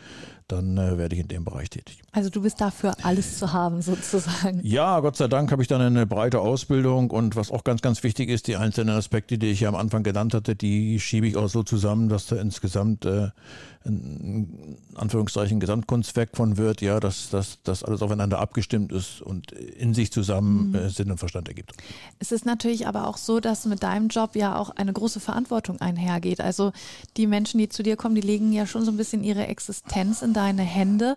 dann 0.47 0.77
äh, 0.77 0.97
werde 0.99 1.15
ich 1.15 1.21
in 1.21 1.27
dem 1.27 1.45
Bereich 1.45 1.71
tätig. 1.71 2.01
Also 2.11 2.29
du 2.29 2.41
bist 2.41 2.61
dafür 2.61 2.93
alles 3.01 3.39
zu 3.39 3.53
haben 3.53 3.81
sozusagen. 3.81 4.59
Ja, 4.63 4.99
Gott 4.99 5.17
sei 5.17 5.27
Dank 5.27 5.51
habe 5.51 5.61
ich 5.63 5.67
dann 5.67 5.81
eine 5.81 6.05
breite 6.05 6.41
Ausbildung 6.41 7.09
und 7.09 7.35
was 7.35 7.49
auch 7.49 7.63
ganz, 7.63 7.81
ganz 7.81 8.03
wichtig 8.03 8.29
ist, 8.29 8.47
die 8.47 8.55
einzelnen 8.55 8.95
Aspekte, 8.95 9.37
die 9.37 9.47
ich 9.47 9.62
ja 9.63 9.69
am 9.69 9.75
Anfang 9.75 10.03
genannt 10.03 10.33
hatte, 10.33 10.55
die 10.55 10.99
schiebe 10.99 11.27
ich 11.27 11.35
auch 11.37 11.49
so 11.49 11.63
zusammen, 11.63 12.09
dass 12.09 12.27
da 12.27 12.35
insgesamt 12.35 13.05
äh, 13.05 13.29
in 13.85 14.77
Anführungszeichen 14.95 15.59
Gesamtkunstwerk 15.59 16.35
von 16.35 16.57
wird, 16.57 16.81
ja, 16.81 16.99
dass, 16.99 17.29
dass 17.29 17.59
das 17.63 17.83
alles 17.83 18.01
aufeinander 18.01 18.39
abgestimmt 18.39 18.91
ist 18.91 19.21
und 19.21 19.51
in 19.51 19.93
sich 19.93 20.11
zusammen 20.11 20.69
mhm. 20.69 20.75
äh, 20.75 20.89
Sinn 20.89 21.11
und 21.11 21.17
Verstand 21.17 21.47
ergibt. 21.47 21.73
Es 22.19 22.31
ist 22.31 22.45
natürlich 22.45 22.87
aber 22.87 23.07
auch 23.07 23.17
so, 23.17 23.39
dass 23.39 23.65
mit 23.65 23.83
deinem 23.83 24.07
Job 24.07 24.35
ja 24.35 24.57
auch 24.57 24.69
eine 24.69 24.93
große 24.93 25.19
Verantwortung 25.19 25.81
einhergeht. 25.81 26.39
Also 26.39 26.71
die 27.17 27.27
Menschen, 27.27 27.57
die 27.57 27.69
zu 27.69 27.83
dir 27.83 27.97
kommen, 27.97 28.15
die 28.15 28.21
legen 28.21 28.53
ja 28.53 28.65
schon 28.65 28.85
so 28.85 28.91
ein 28.91 28.97
bisschen 28.97 29.23
ihre 29.23 29.47
Existenz 29.47 30.21
in 30.21 30.33
deine 30.33 30.63
Hände. 30.63 31.15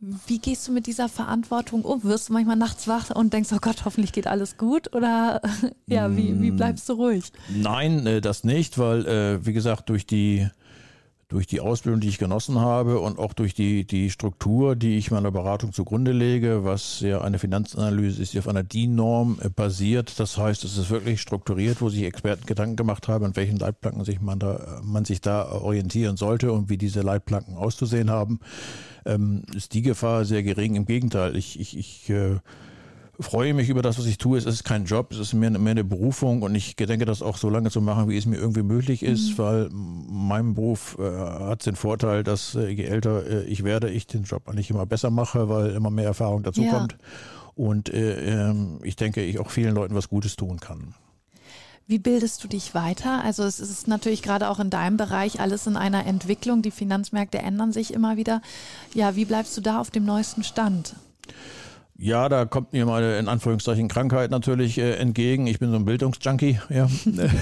Wie 0.00 0.38
gehst 0.38 0.68
du 0.68 0.72
mit 0.72 0.86
dieser 0.86 1.08
Verantwortung 1.08 1.82
um? 1.82 2.04
Wirst 2.04 2.28
du 2.28 2.32
manchmal 2.32 2.54
nachts 2.54 2.86
wach 2.86 3.10
und 3.10 3.32
denkst, 3.32 3.50
oh 3.52 3.58
Gott, 3.60 3.84
hoffentlich 3.84 4.12
geht 4.12 4.28
alles 4.28 4.56
gut? 4.56 4.94
Oder 4.94 5.42
ja, 5.86 6.16
wie, 6.16 6.40
wie 6.40 6.52
bleibst 6.52 6.88
du 6.88 6.92
ruhig? 6.92 7.32
Nein, 7.48 8.06
äh, 8.06 8.20
das 8.20 8.44
nicht, 8.44 8.78
weil, 8.78 9.06
äh, 9.06 9.44
wie 9.44 9.52
gesagt, 9.52 9.88
durch 9.88 10.06
die 10.06 10.48
durch 11.28 11.46
die 11.46 11.60
Ausbildung, 11.60 12.00
die 12.00 12.08
ich 12.08 12.16
genossen 12.16 12.58
habe 12.58 13.00
und 13.00 13.18
auch 13.18 13.34
durch 13.34 13.52
die, 13.52 13.84
die 13.84 14.10
Struktur, 14.10 14.76
die 14.76 14.96
ich 14.96 15.10
meiner 15.10 15.30
Beratung 15.30 15.74
zugrunde 15.74 16.12
lege, 16.12 16.64
was 16.64 17.00
ja 17.00 17.20
eine 17.20 17.38
Finanzanalyse 17.38 18.22
ist, 18.22 18.32
die 18.32 18.38
auf 18.38 18.48
einer 18.48 18.62
DIN-Norm 18.62 19.38
äh, 19.42 19.50
basiert. 19.50 20.18
Das 20.18 20.38
heißt, 20.38 20.64
es 20.64 20.78
ist 20.78 20.88
wirklich 20.88 21.20
strukturiert, 21.20 21.82
wo 21.82 21.90
sich 21.90 22.04
Experten 22.04 22.46
Gedanken 22.46 22.76
gemacht 22.76 23.08
haben, 23.08 23.26
an 23.26 23.36
welchen 23.36 23.58
Leitplanken 23.58 24.04
sich 24.04 24.22
man, 24.22 24.38
da, 24.38 24.80
man 24.82 25.04
sich 25.04 25.20
da 25.20 25.52
orientieren 25.52 26.16
sollte 26.16 26.50
und 26.50 26.70
wie 26.70 26.78
diese 26.78 27.02
Leitplanken 27.02 27.56
auszusehen 27.56 28.08
haben, 28.08 28.40
ähm, 29.04 29.42
ist 29.54 29.74
die 29.74 29.82
Gefahr 29.82 30.24
sehr 30.24 30.42
gering. 30.42 30.76
Im 30.76 30.86
Gegenteil, 30.86 31.36
ich, 31.36 31.60
ich, 31.60 31.76
ich 31.76 32.08
äh, 32.08 32.36
freue 33.20 33.54
mich 33.54 33.68
über 33.68 33.82
das, 33.82 33.98
was 33.98 34.06
ich 34.06 34.18
tue. 34.18 34.38
Es 34.38 34.46
ist 34.46 34.64
kein 34.64 34.84
Job, 34.84 35.12
es 35.12 35.18
ist 35.18 35.34
mehr, 35.34 35.50
mehr 35.50 35.72
eine 35.72 35.84
Berufung 35.84 36.42
und 36.42 36.54
ich 36.54 36.76
gedenke, 36.76 37.04
das 37.04 37.22
auch 37.22 37.36
so 37.36 37.50
lange 37.50 37.70
zu 37.70 37.80
machen, 37.80 38.08
wie 38.08 38.16
es 38.16 38.26
mir 38.26 38.36
irgendwie 38.36 38.62
möglich 38.62 39.02
ist, 39.02 39.30
mhm. 39.30 39.38
weil 39.38 39.68
mein 39.70 40.54
Beruf 40.54 40.96
äh, 40.98 41.02
hat 41.02 41.66
den 41.66 41.76
Vorteil, 41.76 42.22
dass 42.22 42.54
äh, 42.54 42.68
je 42.68 42.84
älter 42.84 43.26
äh, 43.26 43.44
ich 43.44 43.64
werde, 43.64 43.90
ich 43.90 44.06
den 44.06 44.24
Job 44.24 44.48
eigentlich 44.48 44.70
immer 44.70 44.86
besser 44.86 45.10
mache, 45.10 45.48
weil 45.48 45.70
immer 45.70 45.90
mehr 45.90 46.06
Erfahrung 46.06 46.42
dazu 46.42 46.62
ja. 46.62 46.72
kommt. 46.72 46.96
Und 47.54 47.92
äh, 47.92 48.50
ähm, 48.50 48.78
ich 48.84 48.94
denke, 48.94 49.22
ich 49.22 49.40
auch 49.40 49.50
vielen 49.50 49.74
Leuten 49.74 49.94
was 49.94 50.08
Gutes 50.08 50.36
tun 50.36 50.60
kann. 50.60 50.94
Wie 51.88 51.98
bildest 51.98 52.44
du 52.44 52.48
dich 52.48 52.74
weiter? 52.74 53.24
Also 53.24 53.44
es 53.44 53.58
ist 53.58 53.88
natürlich 53.88 54.22
gerade 54.22 54.50
auch 54.50 54.60
in 54.60 54.68
deinem 54.68 54.98
Bereich 54.98 55.40
alles 55.40 55.66
in 55.66 55.76
einer 55.76 56.06
Entwicklung. 56.06 56.60
Die 56.60 56.70
Finanzmärkte 56.70 57.38
ändern 57.38 57.72
sich 57.72 57.94
immer 57.94 58.16
wieder. 58.16 58.42
Ja, 58.94 59.16
wie 59.16 59.24
bleibst 59.24 59.56
du 59.56 59.62
da 59.62 59.80
auf 59.80 59.90
dem 59.90 60.04
neuesten 60.04 60.44
Stand? 60.44 60.94
Ja, 62.00 62.28
da 62.28 62.44
kommt 62.44 62.72
mir 62.72 62.86
meine 62.86 63.18
in 63.18 63.26
Anführungszeichen 63.26 63.88
Krankheit 63.88 64.30
natürlich 64.30 64.78
äh, 64.78 64.94
entgegen. 64.98 65.48
Ich 65.48 65.58
bin 65.58 65.70
so 65.70 65.76
ein 65.76 65.84
Bildungsjunkie, 65.84 66.60
ja. 66.70 66.88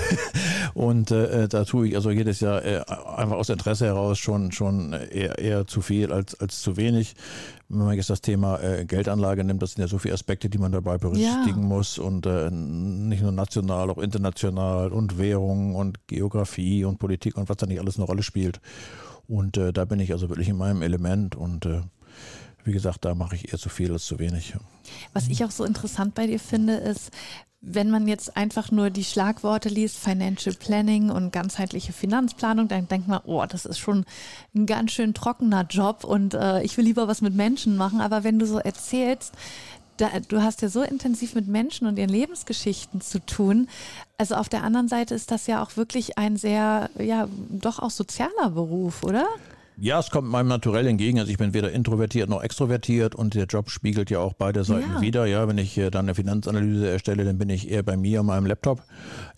und 0.75 1.11
äh, 1.11 1.47
da 1.47 1.65
tue 1.65 1.89
ich 1.89 1.95
also 1.95 2.11
jedes 2.11 2.41
Jahr 2.41 2.65
äh, 2.65 2.81
einfach 3.17 3.37
aus 3.37 3.51
Interesse 3.51 3.85
heraus 3.85 4.19
schon 4.19 4.53
schon 4.53 4.95
eher, 4.95 5.39
eher 5.39 5.67
zu 5.67 5.83
viel 5.83 6.11
als 6.11 6.41
als 6.41 6.63
zu 6.63 6.79
wenig. 6.79 7.17
Wenn 7.69 7.85
man 7.85 7.97
jetzt 7.97 8.09
das 8.09 8.23
Thema 8.23 8.59
äh, 8.63 8.87
Geldanlage 8.87 9.45
nimmt, 9.45 9.61
das 9.61 9.73
sind 9.73 9.83
ja 9.83 9.89
so 9.89 9.99
viele 9.99 10.15
Aspekte, 10.15 10.49
die 10.49 10.57
man 10.57 10.73
dabei 10.73 10.97
berücksichtigen 10.97 11.61
ja. 11.61 11.69
muss 11.69 11.99
und 11.99 12.25
äh, 12.25 12.51
nicht 12.51 13.23
nur 13.23 13.33
national, 13.33 13.91
auch 13.91 13.99
international 13.99 14.91
und 14.91 15.19
Währung 15.19 15.75
und 15.75 16.07
Geografie 16.07 16.87
und 16.87 16.99
Politik 16.99 17.37
und 17.37 17.51
was 17.51 17.59
da 17.59 17.67
nicht 17.67 17.81
alles 17.81 17.97
eine 17.97 18.07
Rolle 18.07 18.23
spielt. 18.23 18.63
Und 19.29 19.59
äh, 19.59 19.75
da 19.75 19.85
bin 19.85 20.01
ich 20.01 20.13
also 20.13 20.31
wirklich 20.31 20.49
in 20.49 20.57
meinem 20.57 20.81
Element 20.81 21.37
und 21.37 21.67
äh, 21.67 21.83
wie 22.67 22.73
gesagt, 22.73 23.05
da 23.05 23.15
mache 23.15 23.37
ich 23.37 23.53
eher 23.53 23.59
zu 23.59 23.69
viel 23.69 23.93
als 23.93 24.05
zu 24.07 24.19
wenig. 24.19 24.55
Was 25.13 25.29
ich 25.29 25.45
auch 25.45 25.51
so 25.51 25.65
interessant 25.65 26.15
bei 26.15 26.27
dir 26.27 26.41
finde, 26.41 26.75
ist, 26.75 27.11
wenn 27.61 27.91
man 27.91 28.07
jetzt 28.07 28.37
einfach 28.37 28.71
nur 28.71 28.91
die 28.91 29.05
Schlagworte 29.05 29.69
liest, 29.69 29.99
Financial 29.99 30.55
Planning 30.55 31.11
und 31.11 31.33
ganzheitliche 31.33 31.93
Finanzplanung, 31.93 32.69
dann 32.69 32.87
denkt 32.89 33.09
man, 33.09 33.21
oh, 33.25 33.45
das 33.47 33.65
ist 33.65 33.79
schon 33.79 34.05
ein 34.55 34.67
ganz 34.67 34.93
schön 34.93 35.15
trockener 35.15 35.65
Job 35.69 36.05
und 36.05 36.35
äh, 36.35 36.63
ich 36.63 36.77
will 36.77 36.85
lieber 36.85 37.09
was 37.09 37.23
mit 37.23 37.35
Menschen 37.35 37.77
machen. 37.77 38.01
Aber 38.01 38.25
wenn 38.25 38.39
du 38.39 38.47
so 38.47 38.59
erzählst, 38.59 39.33
da, 39.97 40.11
du 40.29 40.43
hast 40.43 40.63
ja 40.63 40.69
so 40.69 40.83
intensiv 40.83 41.35
mit 41.35 41.49
Menschen 41.49 41.87
und 41.87 41.99
ihren 41.99 42.11
Lebensgeschichten 42.11 43.01
zu 43.01 43.25
tun. 43.25 43.69
Also 44.19 44.35
auf 44.35 44.49
der 44.49 44.63
anderen 44.63 44.89
Seite 44.89 45.15
ist 45.15 45.31
das 45.31 45.47
ja 45.47 45.63
auch 45.63 45.77
wirklich 45.77 46.19
ein 46.19 46.37
sehr, 46.37 46.91
ja, 46.99 47.29
doch 47.49 47.79
auch 47.79 47.91
sozialer 47.91 48.51
Beruf, 48.51 49.03
oder? 49.03 49.27
Ja, 49.79 49.99
es 49.99 50.11
kommt 50.11 50.29
meinem 50.29 50.49
Naturell 50.49 50.87
entgegen. 50.87 51.19
Also 51.19 51.31
ich 51.31 51.37
bin 51.37 51.53
weder 51.53 51.71
introvertiert 51.71 52.31
noch 52.31 52.43
extrovertiert 52.43 53.15
und 53.15 53.35
der 53.35 53.45
Job 53.45 53.71
spiegelt 53.71 54.11
ja 54.11 54.21
auch 54.21 54.33
beide 54.33 54.65
Seiten 54.65 54.91
ja. 54.95 55.01
wieder. 55.03 55.27
Ja, 55.27 55.47
wenn 55.49 55.59
ich 55.59 55.77
äh, 55.77 55.91
dann 55.91 56.07
eine 56.07 56.15
Finanzanalyse 56.15 56.89
erstelle, 56.89 57.25
dann 57.25 57.37
bin 57.37 57.51
ich 57.51 57.71
eher 57.71 57.83
bei 57.83 57.97
mir 57.97 58.21
und 58.21 58.27
meinem 58.27 58.47
Laptop. 58.47 58.83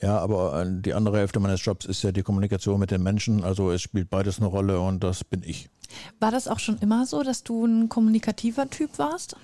Ja, 0.01 0.19
aber 0.19 0.63
äh, 0.63 0.81
die 0.81 0.95
andere 0.95 1.19
Hälfte 1.19 1.41
meines 1.41 1.65
Jobs 1.65 1.87
ist 1.87 2.03
ja 2.03 2.13
die 2.13 2.23
Kommunikation 2.23 2.79
mit 2.79 2.93
den 2.93 3.03
Menschen. 3.03 3.43
Also 3.43 3.73
es 3.73 3.83
spielt 3.83 4.11
beides 4.11 4.39
eine 4.39 4.47
Rolle 4.47 4.79
und 4.81 5.03
das 5.03 5.25
bin 5.25 5.43
ich. 5.45 5.69
War 6.21 6.31
das 6.31 6.47
auch 6.47 6.61
schon 6.61 6.79
immer 6.79 7.05
so, 7.07 7.25
dass 7.25 7.43
du 7.43 7.65
ein 7.65 7.89
kommunikativer 7.89 8.71
Typ 8.71 8.99
warst? 8.99 9.35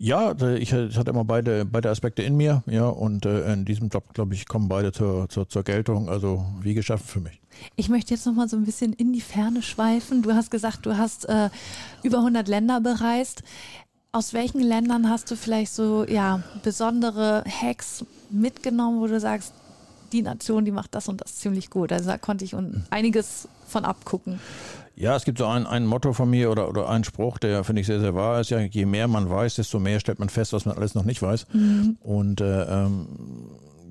Ja, 0.00 0.32
ich 0.54 0.72
hatte 0.72 1.10
immer 1.10 1.24
beide, 1.24 1.64
beide 1.64 1.90
Aspekte 1.90 2.22
in 2.22 2.36
mir, 2.36 2.62
ja, 2.66 2.86
und 2.86 3.26
äh, 3.26 3.52
in 3.52 3.64
diesem 3.64 3.88
Job, 3.88 4.14
glaube 4.14 4.34
ich, 4.34 4.46
kommen 4.46 4.68
beide 4.68 4.92
zur, 4.92 5.28
zur, 5.28 5.48
zur 5.48 5.64
Geltung, 5.64 6.08
also 6.08 6.46
wie 6.62 6.74
geschaffen 6.74 7.06
für 7.06 7.20
mich. 7.20 7.40
Ich 7.74 7.88
möchte 7.88 8.14
jetzt 8.14 8.24
noch 8.24 8.34
mal 8.34 8.48
so 8.48 8.56
ein 8.56 8.64
bisschen 8.64 8.92
in 8.92 9.12
die 9.12 9.20
Ferne 9.20 9.60
schweifen. 9.60 10.22
Du 10.22 10.32
hast 10.32 10.52
gesagt, 10.52 10.86
du 10.86 10.96
hast 10.96 11.28
äh, 11.28 11.50
über 12.04 12.18
100 12.18 12.46
Länder 12.46 12.80
bereist. 12.80 13.42
Aus 14.12 14.32
welchen 14.32 14.60
Ländern 14.60 15.10
hast 15.10 15.32
du 15.32 15.36
vielleicht 15.36 15.72
so 15.72 16.06
ja, 16.06 16.44
besondere 16.62 17.42
Hacks 17.44 18.04
mitgenommen, 18.30 19.00
wo 19.00 19.08
du 19.08 19.18
sagst, 19.18 19.52
die 20.12 20.22
Nation, 20.22 20.64
die 20.64 20.70
macht 20.70 20.94
das 20.94 21.08
und 21.08 21.20
das 21.20 21.36
ziemlich 21.36 21.70
gut. 21.70 21.92
Also 21.92 22.08
da 22.08 22.18
konnte 22.18 22.44
ich 22.44 22.54
einiges 22.90 23.48
von 23.66 23.84
abgucken. 23.84 24.38
Ja, 25.00 25.14
es 25.14 25.24
gibt 25.24 25.38
so 25.38 25.46
ein, 25.46 25.64
ein 25.64 25.86
Motto 25.86 26.12
von 26.12 26.28
mir 26.28 26.50
oder, 26.50 26.68
oder 26.68 26.88
einen 26.88 27.04
Spruch, 27.04 27.38
der 27.38 27.62
finde 27.62 27.82
ich 27.82 27.86
sehr, 27.86 28.00
sehr 28.00 28.16
wahr 28.16 28.40
ist. 28.40 28.50
Ja, 28.50 28.58
je 28.58 28.84
mehr 28.84 29.06
man 29.06 29.30
weiß, 29.30 29.54
desto 29.54 29.78
mehr 29.78 30.00
stellt 30.00 30.18
man 30.18 30.28
fest, 30.28 30.52
was 30.52 30.64
man 30.64 30.76
alles 30.76 30.96
noch 30.96 31.04
nicht 31.04 31.22
weiß. 31.22 31.46
Mhm. 31.52 31.98
Und 32.00 32.40
äh, 32.40 32.62
ähm, 32.64 33.06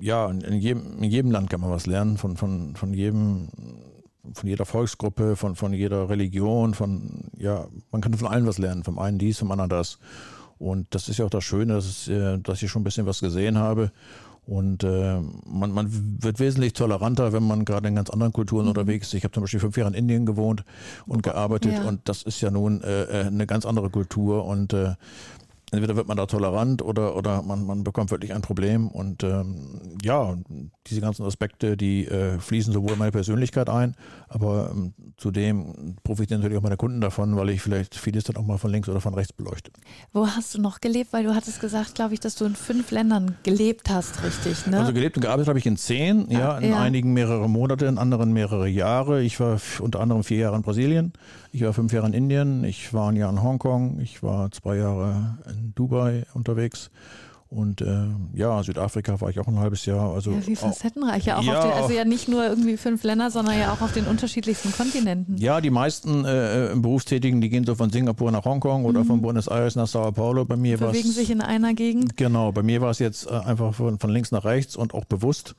ja, 0.00 0.28
in 0.28 0.60
jedem, 0.60 1.02
in 1.02 1.10
jedem 1.10 1.30
Land 1.30 1.48
kann 1.48 1.62
man 1.62 1.70
was 1.70 1.86
lernen, 1.86 2.18
von, 2.18 2.36
von, 2.36 2.76
von 2.76 2.92
jedem, 2.92 3.48
von 4.34 4.48
jeder 4.50 4.66
Volksgruppe, 4.66 5.34
von, 5.34 5.56
von 5.56 5.72
jeder 5.72 6.10
Religion, 6.10 6.74
von, 6.74 7.30
ja, 7.38 7.66
man 7.90 8.02
kann 8.02 8.12
von 8.12 8.28
allen 8.28 8.46
was 8.46 8.58
lernen, 8.58 8.84
vom 8.84 8.98
einen 8.98 9.18
dies, 9.18 9.38
vom 9.38 9.50
anderen 9.50 9.70
das. 9.70 9.98
Und 10.58 10.94
das 10.94 11.08
ist 11.08 11.18
ja 11.18 11.24
auch 11.24 11.30
das 11.30 11.44
Schöne, 11.44 11.72
dass, 11.72 11.86
es, 11.86 12.08
äh, 12.08 12.38
dass 12.38 12.62
ich 12.62 12.70
schon 12.70 12.82
ein 12.82 12.84
bisschen 12.84 13.06
was 13.06 13.20
gesehen 13.20 13.56
habe. 13.56 13.92
Und 14.48 14.82
äh, 14.82 15.20
man, 15.46 15.72
man 15.72 15.88
wird 16.22 16.40
wesentlich 16.40 16.72
toleranter, 16.72 17.34
wenn 17.34 17.46
man 17.46 17.66
gerade 17.66 17.86
in 17.86 17.94
ganz 17.94 18.08
anderen 18.08 18.32
Kulturen 18.32 18.62
mhm. 18.62 18.70
unterwegs 18.70 19.08
ist. 19.08 19.14
Ich 19.14 19.24
habe 19.24 19.32
zum 19.32 19.42
Beispiel 19.42 19.60
fünf 19.60 19.76
Jahre 19.76 19.90
in 19.90 19.94
Indien 19.94 20.24
gewohnt 20.24 20.64
und 21.06 21.22
gearbeitet 21.22 21.74
ja. 21.74 21.82
und 21.86 22.00
das 22.08 22.22
ist 22.22 22.40
ja 22.40 22.50
nun 22.50 22.80
äh, 22.82 23.02
äh, 23.02 23.26
eine 23.26 23.46
ganz 23.46 23.66
andere 23.66 23.90
Kultur 23.90 24.46
und 24.46 24.72
äh, 24.72 24.94
entweder 25.70 25.96
wird 25.96 26.08
man 26.08 26.16
da 26.16 26.26
tolerant 26.26 26.82
oder, 26.82 27.16
oder 27.16 27.42
man, 27.42 27.66
man 27.66 27.84
bekommt 27.84 28.10
wirklich 28.10 28.32
ein 28.32 28.42
Problem. 28.42 28.88
Und 28.88 29.22
ähm, 29.22 29.96
ja, 30.02 30.36
diese 30.86 31.00
ganzen 31.00 31.24
Aspekte, 31.24 31.76
die 31.76 32.06
äh, 32.06 32.38
fließen 32.38 32.72
sowohl 32.72 32.92
in 32.92 32.98
meine 32.98 33.12
Persönlichkeit 33.12 33.68
ein, 33.68 33.94
aber 34.28 34.70
ähm, 34.72 34.94
zudem 35.16 35.96
profitieren 36.02 36.40
natürlich 36.40 36.58
auch 36.58 36.62
meine 36.62 36.76
Kunden 36.76 37.00
davon, 37.00 37.36
weil 37.36 37.50
ich 37.50 37.60
vielleicht 37.60 37.94
vieles 37.94 38.24
dann 38.24 38.36
auch 38.36 38.46
mal 38.46 38.58
von 38.58 38.70
links 38.70 38.88
oder 38.88 39.00
von 39.00 39.14
rechts 39.14 39.32
beleuchte. 39.32 39.70
Wo 40.12 40.26
hast 40.26 40.54
du 40.54 40.60
noch 40.60 40.80
gelebt? 40.80 41.12
Weil 41.12 41.24
du 41.24 41.34
hattest 41.34 41.60
gesagt, 41.60 41.94
glaube 41.94 42.14
ich, 42.14 42.20
dass 42.20 42.34
du 42.36 42.46
in 42.46 42.54
fünf 42.54 42.90
Ländern 42.90 43.36
gelebt 43.42 43.90
hast, 43.90 44.22
richtig? 44.22 44.66
Ne? 44.66 44.78
Also 44.78 44.92
gelebt 44.92 45.16
und 45.16 45.22
gearbeitet 45.22 45.48
habe 45.48 45.58
ich 45.58 45.66
in 45.66 45.76
zehn, 45.76 46.30
ja, 46.30 46.52
ah, 46.52 46.58
in 46.58 46.70
ja. 46.70 46.80
einigen 46.80 47.12
mehrere 47.12 47.48
Monate, 47.48 47.86
in 47.86 47.98
anderen 47.98 48.32
mehrere 48.32 48.68
Jahre. 48.68 49.22
Ich 49.22 49.38
war 49.40 49.60
unter 49.80 50.00
anderem 50.00 50.24
vier 50.24 50.38
Jahre 50.38 50.56
in 50.56 50.62
Brasilien, 50.62 51.12
ich 51.52 51.62
war 51.62 51.72
fünf 51.72 51.92
Jahre 51.92 52.06
in 52.06 52.14
Indien, 52.14 52.64
ich 52.64 52.94
war 52.94 53.10
ein 53.10 53.16
Jahr 53.16 53.30
in 53.30 53.42
Hongkong, 53.42 54.00
ich 54.00 54.22
war 54.22 54.50
zwei 54.50 54.76
Jahre 54.76 55.38
in 55.50 55.57
Dubai 55.74 56.26
unterwegs 56.34 56.90
und 57.50 57.80
äh, 57.80 58.08
ja, 58.34 58.62
Südafrika 58.62 59.18
war 59.22 59.30
ich 59.30 59.40
auch 59.40 59.48
ein 59.48 59.58
halbes 59.58 59.86
Jahr. 59.86 60.12
Also 60.12 60.32
ja, 60.32 60.46
wie 60.46 60.54
facettenreich. 60.54 61.24
Ja, 61.24 61.38
auch 61.38 61.42
ja, 61.42 61.62
den, 61.62 61.72
also 61.72 61.94
ja 61.94 62.04
nicht 62.04 62.28
nur 62.28 62.44
irgendwie 62.46 62.76
fünf 62.76 63.02
Länder, 63.04 63.30
sondern 63.30 63.58
ja 63.58 63.72
auch 63.72 63.80
auf 63.80 63.92
den 63.92 64.04
unterschiedlichsten 64.04 64.70
Kontinenten. 64.70 65.38
Ja, 65.38 65.62
die 65.62 65.70
meisten 65.70 66.26
äh, 66.26 66.74
Berufstätigen, 66.74 67.40
die 67.40 67.48
gehen 67.48 67.64
so 67.64 67.74
von 67.74 67.88
Singapur 67.88 68.30
nach 68.30 68.44
Hongkong 68.44 68.84
oder 68.84 69.00
mhm. 69.00 69.06
von 69.06 69.22
Buenos 69.22 69.46
Aires 69.46 69.76
nach 69.76 69.86
Sao 69.86 70.12
Paulo. 70.12 70.44
Bei 70.44 70.56
mir 70.56 70.76
Bewegen 70.76 71.10
sich 71.10 71.30
in 71.30 71.40
einer 71.40 71.72
Gegend. 71.72 72.18
Genau, 72.18 72.52
bei 72.52 72.62
mir 72.62 72.82
war 72.82 72.90
es 72.90 72.98
jetzt 72.98 73.26
äh, 73.26 73.30
einfach 73.30 73.74
von, 73.74 73.98
von 73.98 74.10
links 74.10 74.30
nach 74.30 74.44
rechts 74.44 74.76
und 74.76 74.92
auch 74.92 75.06
bewusst 75.06 75.54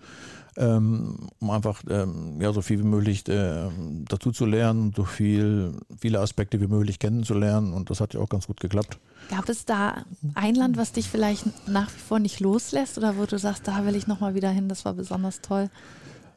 um 0.55 1.49
einfach 1.49 1.83
ähm, 1.89 2.39
ja, 2.41 2.51
so 2.51 2.61
viel 2.61 2.79
wie 2.79 2.87
möglich 2.87 3.27
äh, 3.27 3.69
dazu 4.07 4.31
zu 4.31 4.45
lernen, 4.45 4.93
so 4.95 5.03
viel, 5.03 5.73
viele 5.99 6.19
Aspekte 6.19 6.59
wie 6.61 6.67
möglich 6.67 6.99
kennenzulernen 6.99 7.73
und 7.73 7.89
das 7.89 8.01
hat 8.01 8.13
ja 8.13 8.19
auch 8.19 8.29
ganz 8.29 8.47
gut 8.47 8.59
geklappt. 8.59 8.97
Gab 9.29 9.47
es 9.47 9.65
da 9.65 10.05
ein 10.33 10.55
Land, 10.55 10.77
was 10.77 10.91
dich 10.91 11.07
vielleicht 11.07 11.45
nach 11.67 11.93
wie 11.93 11.99
vor 11.99 12.19
nicht 12.19 12.39
loslässt 12.39 12.97
oder 12.97 13.17
wo 13.17 13.25
du 13.25 13.37
sagst, 13.37 13.67
da 13.67 13.85
will 13.85 13.95
ich 13.95 14.07
nochmal 14.07 14.35
wieder 14.35 14.49
hin, 14.49 14.69
das 14.69 14.85
war 14.85 14.93
besonders 14.93 15.41
toll? 15.41 15.69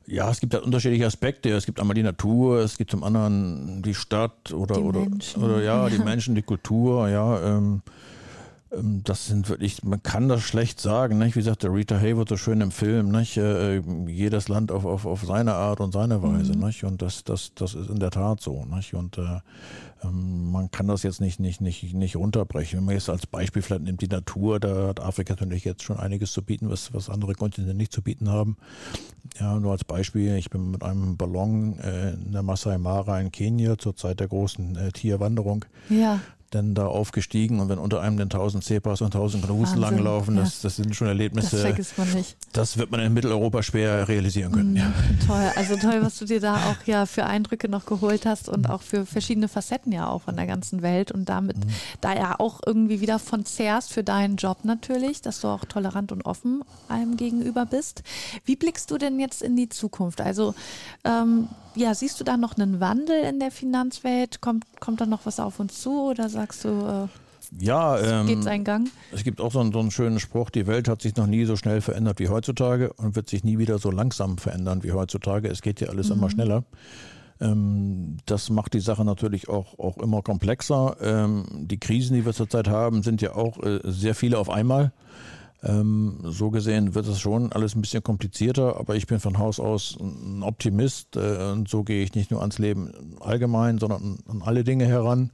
Ja, 0.06 0.30
es 0.30 0.40
gibt 0.40 0.52
halt 0.54 0.64
unterschiedliche 0.64 1.06
Aspekte. 1.06 1.50
Es 1.50 1.64
gibt 1.64 1.80
einmal 1.80 1.94
die 1.94 2.02
Natur, 2.02 2.58
es 2.58 2.76
gibt 2.76 2.90
zum 2.90 3.04
anderen 3.04 3.82
die 3.82 3.94
Stadt 3.94 4.52
oder, 4.52 4.74
die 4.74 4.80
oder, 4.80 5.06
oder 5.36 5.62
ja, 5.62 5.88
die 5.88 5.98
Menschen, 5.98 6.34
die 6.34 6.42
Kultur, 6.42 7.08
ja. 7.08 7.40
Ähm, 7.40 7.52
ähm, 7.52 7.82
das 8.74 9.26
sind 9.26 9.50
wirklich, 9.50 9.82
man 9.84 10.02
kann 10.02 10.28
das 10.28 10.42
schlecht 10.42 10.80
sagen. 10.80 11.18
Nicht? 11.18 11.36
Wie 11.36 11.42
sagt 11.42 11.62
der 11.62 11.74
Rita 11.74 11.98
Hayworth 11.98 12.30
so 12.30 12.38
schön 12.38 12.62
im 12.62 12.70
Film, 12.70 13.10
nicht? 13.10 13.36
Äh, 13.36 13.82
jedes 14.06 14.48
Land 14.48 14.72
auf, 14.72 14.86
auf, 14.86 15.04
auf 15.04 15.22
seine 15.24 15.54
Art 15.54 15.80
und 15.80 15.92
seine 15.92 16.22
Weise. 16.22 16.54
Mhm. 16.54 16.64
Nicht? 16.64 16.84
Und 16.84 17.02
das, 17.02 17.22
das, 17.22 17.52
das 17.54 17.74
ist 17.74 17.90
in 17.90 17.98
der 17.98 18.10
Tat 18.10 18.40
so. 18.40 18.64
Nicht? 18.64 18.94
Und 18.94 19.18
äh, 19.18 19.40
ähm, 20.02 20.50
man 20.52 20.70
kann 20.70 20.86
das 20.86 21.02
jetzt 21.02 21.20
nicht, 21.20 21.38
nicht, 21.38 21.60
nicht, 21.60 21.92
nicht 21.92 22.16
runterbrechen. 22.16 22.78
Wenn 22.78 22.86
man 22.86 22.94
jetzt 22.94 23.10
als 23.10 23.26
Beispiel 23.26 23.60
vielleicht 23.60 23.82
nimmt 23.82 24.00
die 24.00 24.08
Natur, 24.08 24.58
da 24.58 24.88
hat 24.88 25.00
Afrika 25.00 25.34
natürlich 25.34 25.64
jetzt 25.64 25.82
schon 25.82 25.98
einiges 25.98 26.32
zu 26.32 26.42
bieten, 26.42 26.70
was, 26.70 26.94
was 26.94 27.10
andere 27.10 27.34
Kontinente 27.34 27.74
nicht 27.74 27.92
zu 27.92 28.00
bieten 28.00 28.30
haben. 28.30 28.56
Ja, 29.38 29.58
nur 29.60 29.72
als 29.72 29.84
Beispiel, 29.84 30.34
ich 30.36 30.48
bin 30.48 30.70
mit 30.70 30.82
einem 30.82 31.18
Ballon 31.18 31.78
äh, 31.78 32.14
in 32.14 32.32
der 32.32 32.42
Masai 32.42 32.78
Mara 32.78 33.20
in 33.20 33.30
Kenia 33.30 33.76
zur 33.76 33.96
Zeit 33.96 34.20
der 34.20 34.28
großen 34.28 34.76
äh, 34.76 34.92
Tierwanderung. 34.92 35.66
Ja 35.90 36.20
dann 36.54 36.74
da 36.74 36.86
aufgestiegen 36.86 37.60
und 37.60 37.68
wenn 37.68 37.78
unter 37.78 38.00
einem 38.00 38.16
den 38.16 38.24
1000 38.24 38.62
Zebras 38.62 39.00
und 39.00 39.14
1000 39.14 39.44
Kanusen 39.44 39.78
langlaufen, 39.78 40.36
das, 40.36 40.60
das 40.60 40.76
sind 40.76 40.94
schon 40.94 41.08
Erlebnisse. 41.08 41.56
Das 41.56 41.60
vergisst 41.60 41.98
man 41.98 42.12
nicht. 42.12 42.36
Das 42.52 42.76
wird 42.76 42.90
man 42.90 43.00
in 43.00 43.12
Mitteleuropa 43.12 43.62
schwer 43.62 44.06
realisieren 44.08 44.52
können. 44.52 44.74
Mm, 44.74 44.76
ja. 44.76 44.92
Toll, 45.26 45.50
also 45.56 45.76
toll, 45.76 45.98
was 46.02 46.18
du 46.18 46.24
dir 46.26 46.40
da 46.40 46.56
auch 46.56 46.86
ja 46.86 47.06
für 47.06 47.24
Eindrücke 47.24 47.68
noch 47.68 47.86
geholt 47.86 48.26
hast 48.26 48.48
und 48.48 48.68
auch 48.68 48.82
für 48.82 49.06
verschiedene 49.06 49.48
Facetten 49.48 49.92
ja 49.92 50.08
auch 50.08 50.22
von 50.22 50.36
der 50.36 50.46
ganzen 50.46 50.82
Welt 50.82 51.10
und 51.10 51.28
damit 51.28 51.56
mhm. 51.58 51.70
da 52.00 52.14
ja 52.14 52.38
auch 52.38 52.60
irgendwie 52.64 53.00
wieder 53.00 53.18
von 53.18 53.44
zehrst 53.44 53.92
für 53.92 54.04
deinen 54.04 54.36
Job 54.36 54.58
natürlich, 54.64 55.22
dass 55.22 55.40
du 55.40 55.48
auch 55.48 55.64
tolerant 55.64 56.12
und 56.12 56.24
offen 56.24 56.62
allem 56.88 57.16
gegenüber 57.16 57.66
bist. 57.66 58.02
Wie 58.44 58.56
blickst 58.56 58.90
du 58.90 58.98
denn 58.98 59.18
jetzt 59.18 59.42
in 59.42 59.56
die 59.56 59.68
Zukunft? 59.68 60.20
Also 60.20 60.54
ähm, 61.04 61.48
ja, 61.74 61.94
siehst 61.94 62.20
du 62.20 62.24
da 62.24 62.36
noch 62.36 62.56
einen 62.56 62.80
Wandel 62.80 63.24
in 63.24 63.40
der 63.40 63.50
Finanzwelt? 63.50 64.40
Kommt, 64.40 64.64
kommt 64.80 65.00
da 65.00 65.06
noch 65.06 65.26
was 65.26 65.40
auf 65.40 65.60
uns 65.60 65.80
zu 65.80 66.10
oder 66.10 66.28
sagst 66.28 66.64
du? 66.64 66.68
Äh 66.68 67.08
Ja, 67.64 67.98
ähm, 67.98 68.26
geht 68.26 68.42
seinen 68.42 68.64
Gang. 68.64 68.88
Es 69.12 69.24
gibt 69.24 69.40
auch 69.40 69.52
so 69.52 69.60
einen, 69.60 69.72
so 69.72 69.80
einen 69.80 69.90
schönen 69.90 70.20
Spruch, 70.20 70.50
die 70.50 70.66
Welt 70.66 70.88
hat 70.88 71.02
sich 71.02 71.16
noch 71.16 71.26
nie 71.26 71.44
so 71.44 71.56
schnell 71.56 71.80
verändert 71.80 72.18
wie 72.18 72.28
heutzutage 72.28 72.92
und 72.94 73.16
wird 73.16 73.28
sich 73.28 73.44
nie 73.44 73.58
wieder 73.58 73.78
so 73.78 73.90
langsam 73.90 74.38
verändern 74.38 74.82
wie 74.82 74.92
heutzutage. 74.92 75.48
Es 75.48 75.62
geht 75.62 75.80
ja 75.80 75.88
alles 75.88 76.08
mhm. 76.08 76.14
immer 76.14 76.30
schneller. 76.30 76.64
Ähm, 77.40 78.18
das 78.26 78.50
macht 78.50 78.74
die 78.74 78.80
Sache 78.80 79.04
natürlich 79.04 79.48
auch, 79.48 79.78
auch 79.78 79.98
immer 79.98 80.22
komplexer. 80.22 80.96
Ähm, 81.00 81.44
die 81.50 81.78
Krisen, 81.78 82.14
die 82.14 82.24
wir 82.24 82.32
zurzeit 82.32 82.68
haben, 82.68 83.02
sind 83.02 83.20
ja 83.20 83.34
auch 83.34 83.58
äh, 83.62 83.80
sehr 83.84 84.14
viele 84.14 84.38
auf 84.38 84.48
einmal. 84.48 84.92
Ähm, 85.64 86.18
so 86.24 86.50
gesehen 86.50 86.94
wird 86.94 87.06
es 87.06 87.20
schon 87.20 87.52
alles 87.52 87.76
ein 87.76 87.82
bisschen 87.82 88.02
komplizierter, 88.02 88.78
aber 88.78 88.96
ich 88.96 89.06
bin 89.06 89.20
von 89.20 89.38
Haus 89.38 89.60
aus 89.60 89.96
ein 90.00 90.42
Optimist 90.42 91.16
äh, 91.16 91.52
und 91.52 91.68
so 91.68 91.84
gehe 91.84 92.02
ich 92.02 92.14
nicht 92.14 92.30
nur 92.30 92.40
ans 92.40 92.58
Leben 92.58 93.16
allgemein, 93.20 93.78
sondern 93.78 94.18
an 94.28 94.42
alle 94.42 94.64
Dinge 94.64 94.86
heran 94.86 95.30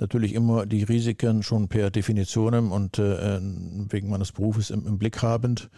natürlich 0.00 0.34
immer 0.34 0.66
die 0.66 0.82
Risiken 0.82 1.42
schon 1.42 1.68
per 1.68 1.90
Definition 1.90 2.72
und 2.72 2.98
äh, 2.98 3.38
wegen 3.40 4.10
meines 4.10 4.32
Berufes 4.32 4.70
im, 4.70 4.86
im, 4.86 4.98
Blick 4.98 5.22
habend. 5.22 5.68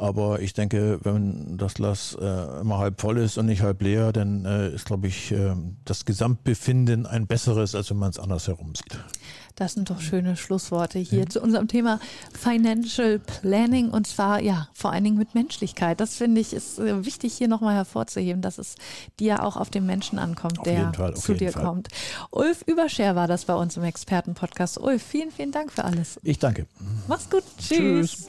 Aber 0.00 0.40
ich 0.40 0.54
denke, 0.54 0.98
wenn 1.02 1.58
das 1.58 1.74
Glas 1.74 2.16
äh, 2.18 2.60
immer 2.60 2.78
halb 2.78 3.02
voll 3.02 3.18
ist 3.18 3.36
und 3.36 3.44
nicht 3.44 3.60
halb 3.60 3.82
leer, 3.82 4.14
dann 4.14 4.46
äh, 4.46 4.70
ist, 4.70 4.86
glaube 4.86 5.08
ich, 5.08 5.30
äh, 5.30 5.54
das 5.84 6.06
Gesamtbefinden 6.06 7.04
ein 7.04 7.26
besseres, 7.26 7.74
als 7.74 7.90
wenn 7.90 7.98
man 7.98 8.08
es 8.08 8.18
andersherum 8.18 8.74
sieht. 8.74 8.98
Das 9.56 9.74
sind 9.74 9.90
doch 9.90 10.00
schöne 10.00 10.38
Schlussworte 10.38 10.98
hier 10.98 11.26
mhm. 11.26 11.30
zu 11.30 11.42
unserem 11.42 11.68
Thema 11.68 12.00
Financial 12.32 13.18
Planning 13.18 13.90
und 13.90 14.06
zwar 14.06 14.40
ja 14.40 14.68
vor 14.72 14.90
allen 14.90 15.04
Dingen 15.04 15.18
mit 15.18 15.34
Menschlichkeit. 15.34 16.00
Das 16.00 16.16
finde 16.16 16.40
ich 16.40 16.54
ist 16.54 16.78
äh, 16.78 17.04
wichtig 17.04 17.34
hier 17.34 17.48
nochmal 17.48 17.74
hervorzuheben, 17.74 18.40
dass 18.40 18.56
es 18.56 18.76
dir 19.18 19.44
auch 19.44 19.58
auf 19.58 19.68
den 19.68 19.84
Menschen 19.84 20.18
ankommt, 20.18 20.60
auf 20.60 20.64
der 20.64 20.94
Fall, 20.94 21.14
zu 21.14 21.34
dir 21.34 21.52
Fall. 21.52 21.62
kommt. 21.62 21.88
Ulf 22.30 22.62
Überscher 22.62 23.16
war 23.16 23.28
das 23.28 23.44
bei 23.44 23.54
uns 23.54 23.76
im 23.76 23.82
Expertenpodcast. 23.82 24.80
Ulf, 24.80 25.02
vielen, 25.02 25.30
vielen 25.30 25.52
Dank 25.52 25.70
für 25.70 25.84
alles. 25.84 26.18
Ich 26.22 26.38
danke. 26.38 26.66
Mach's 27.06 27.28
gut. 27.28 27.44
Tschüss. 27.58 28.28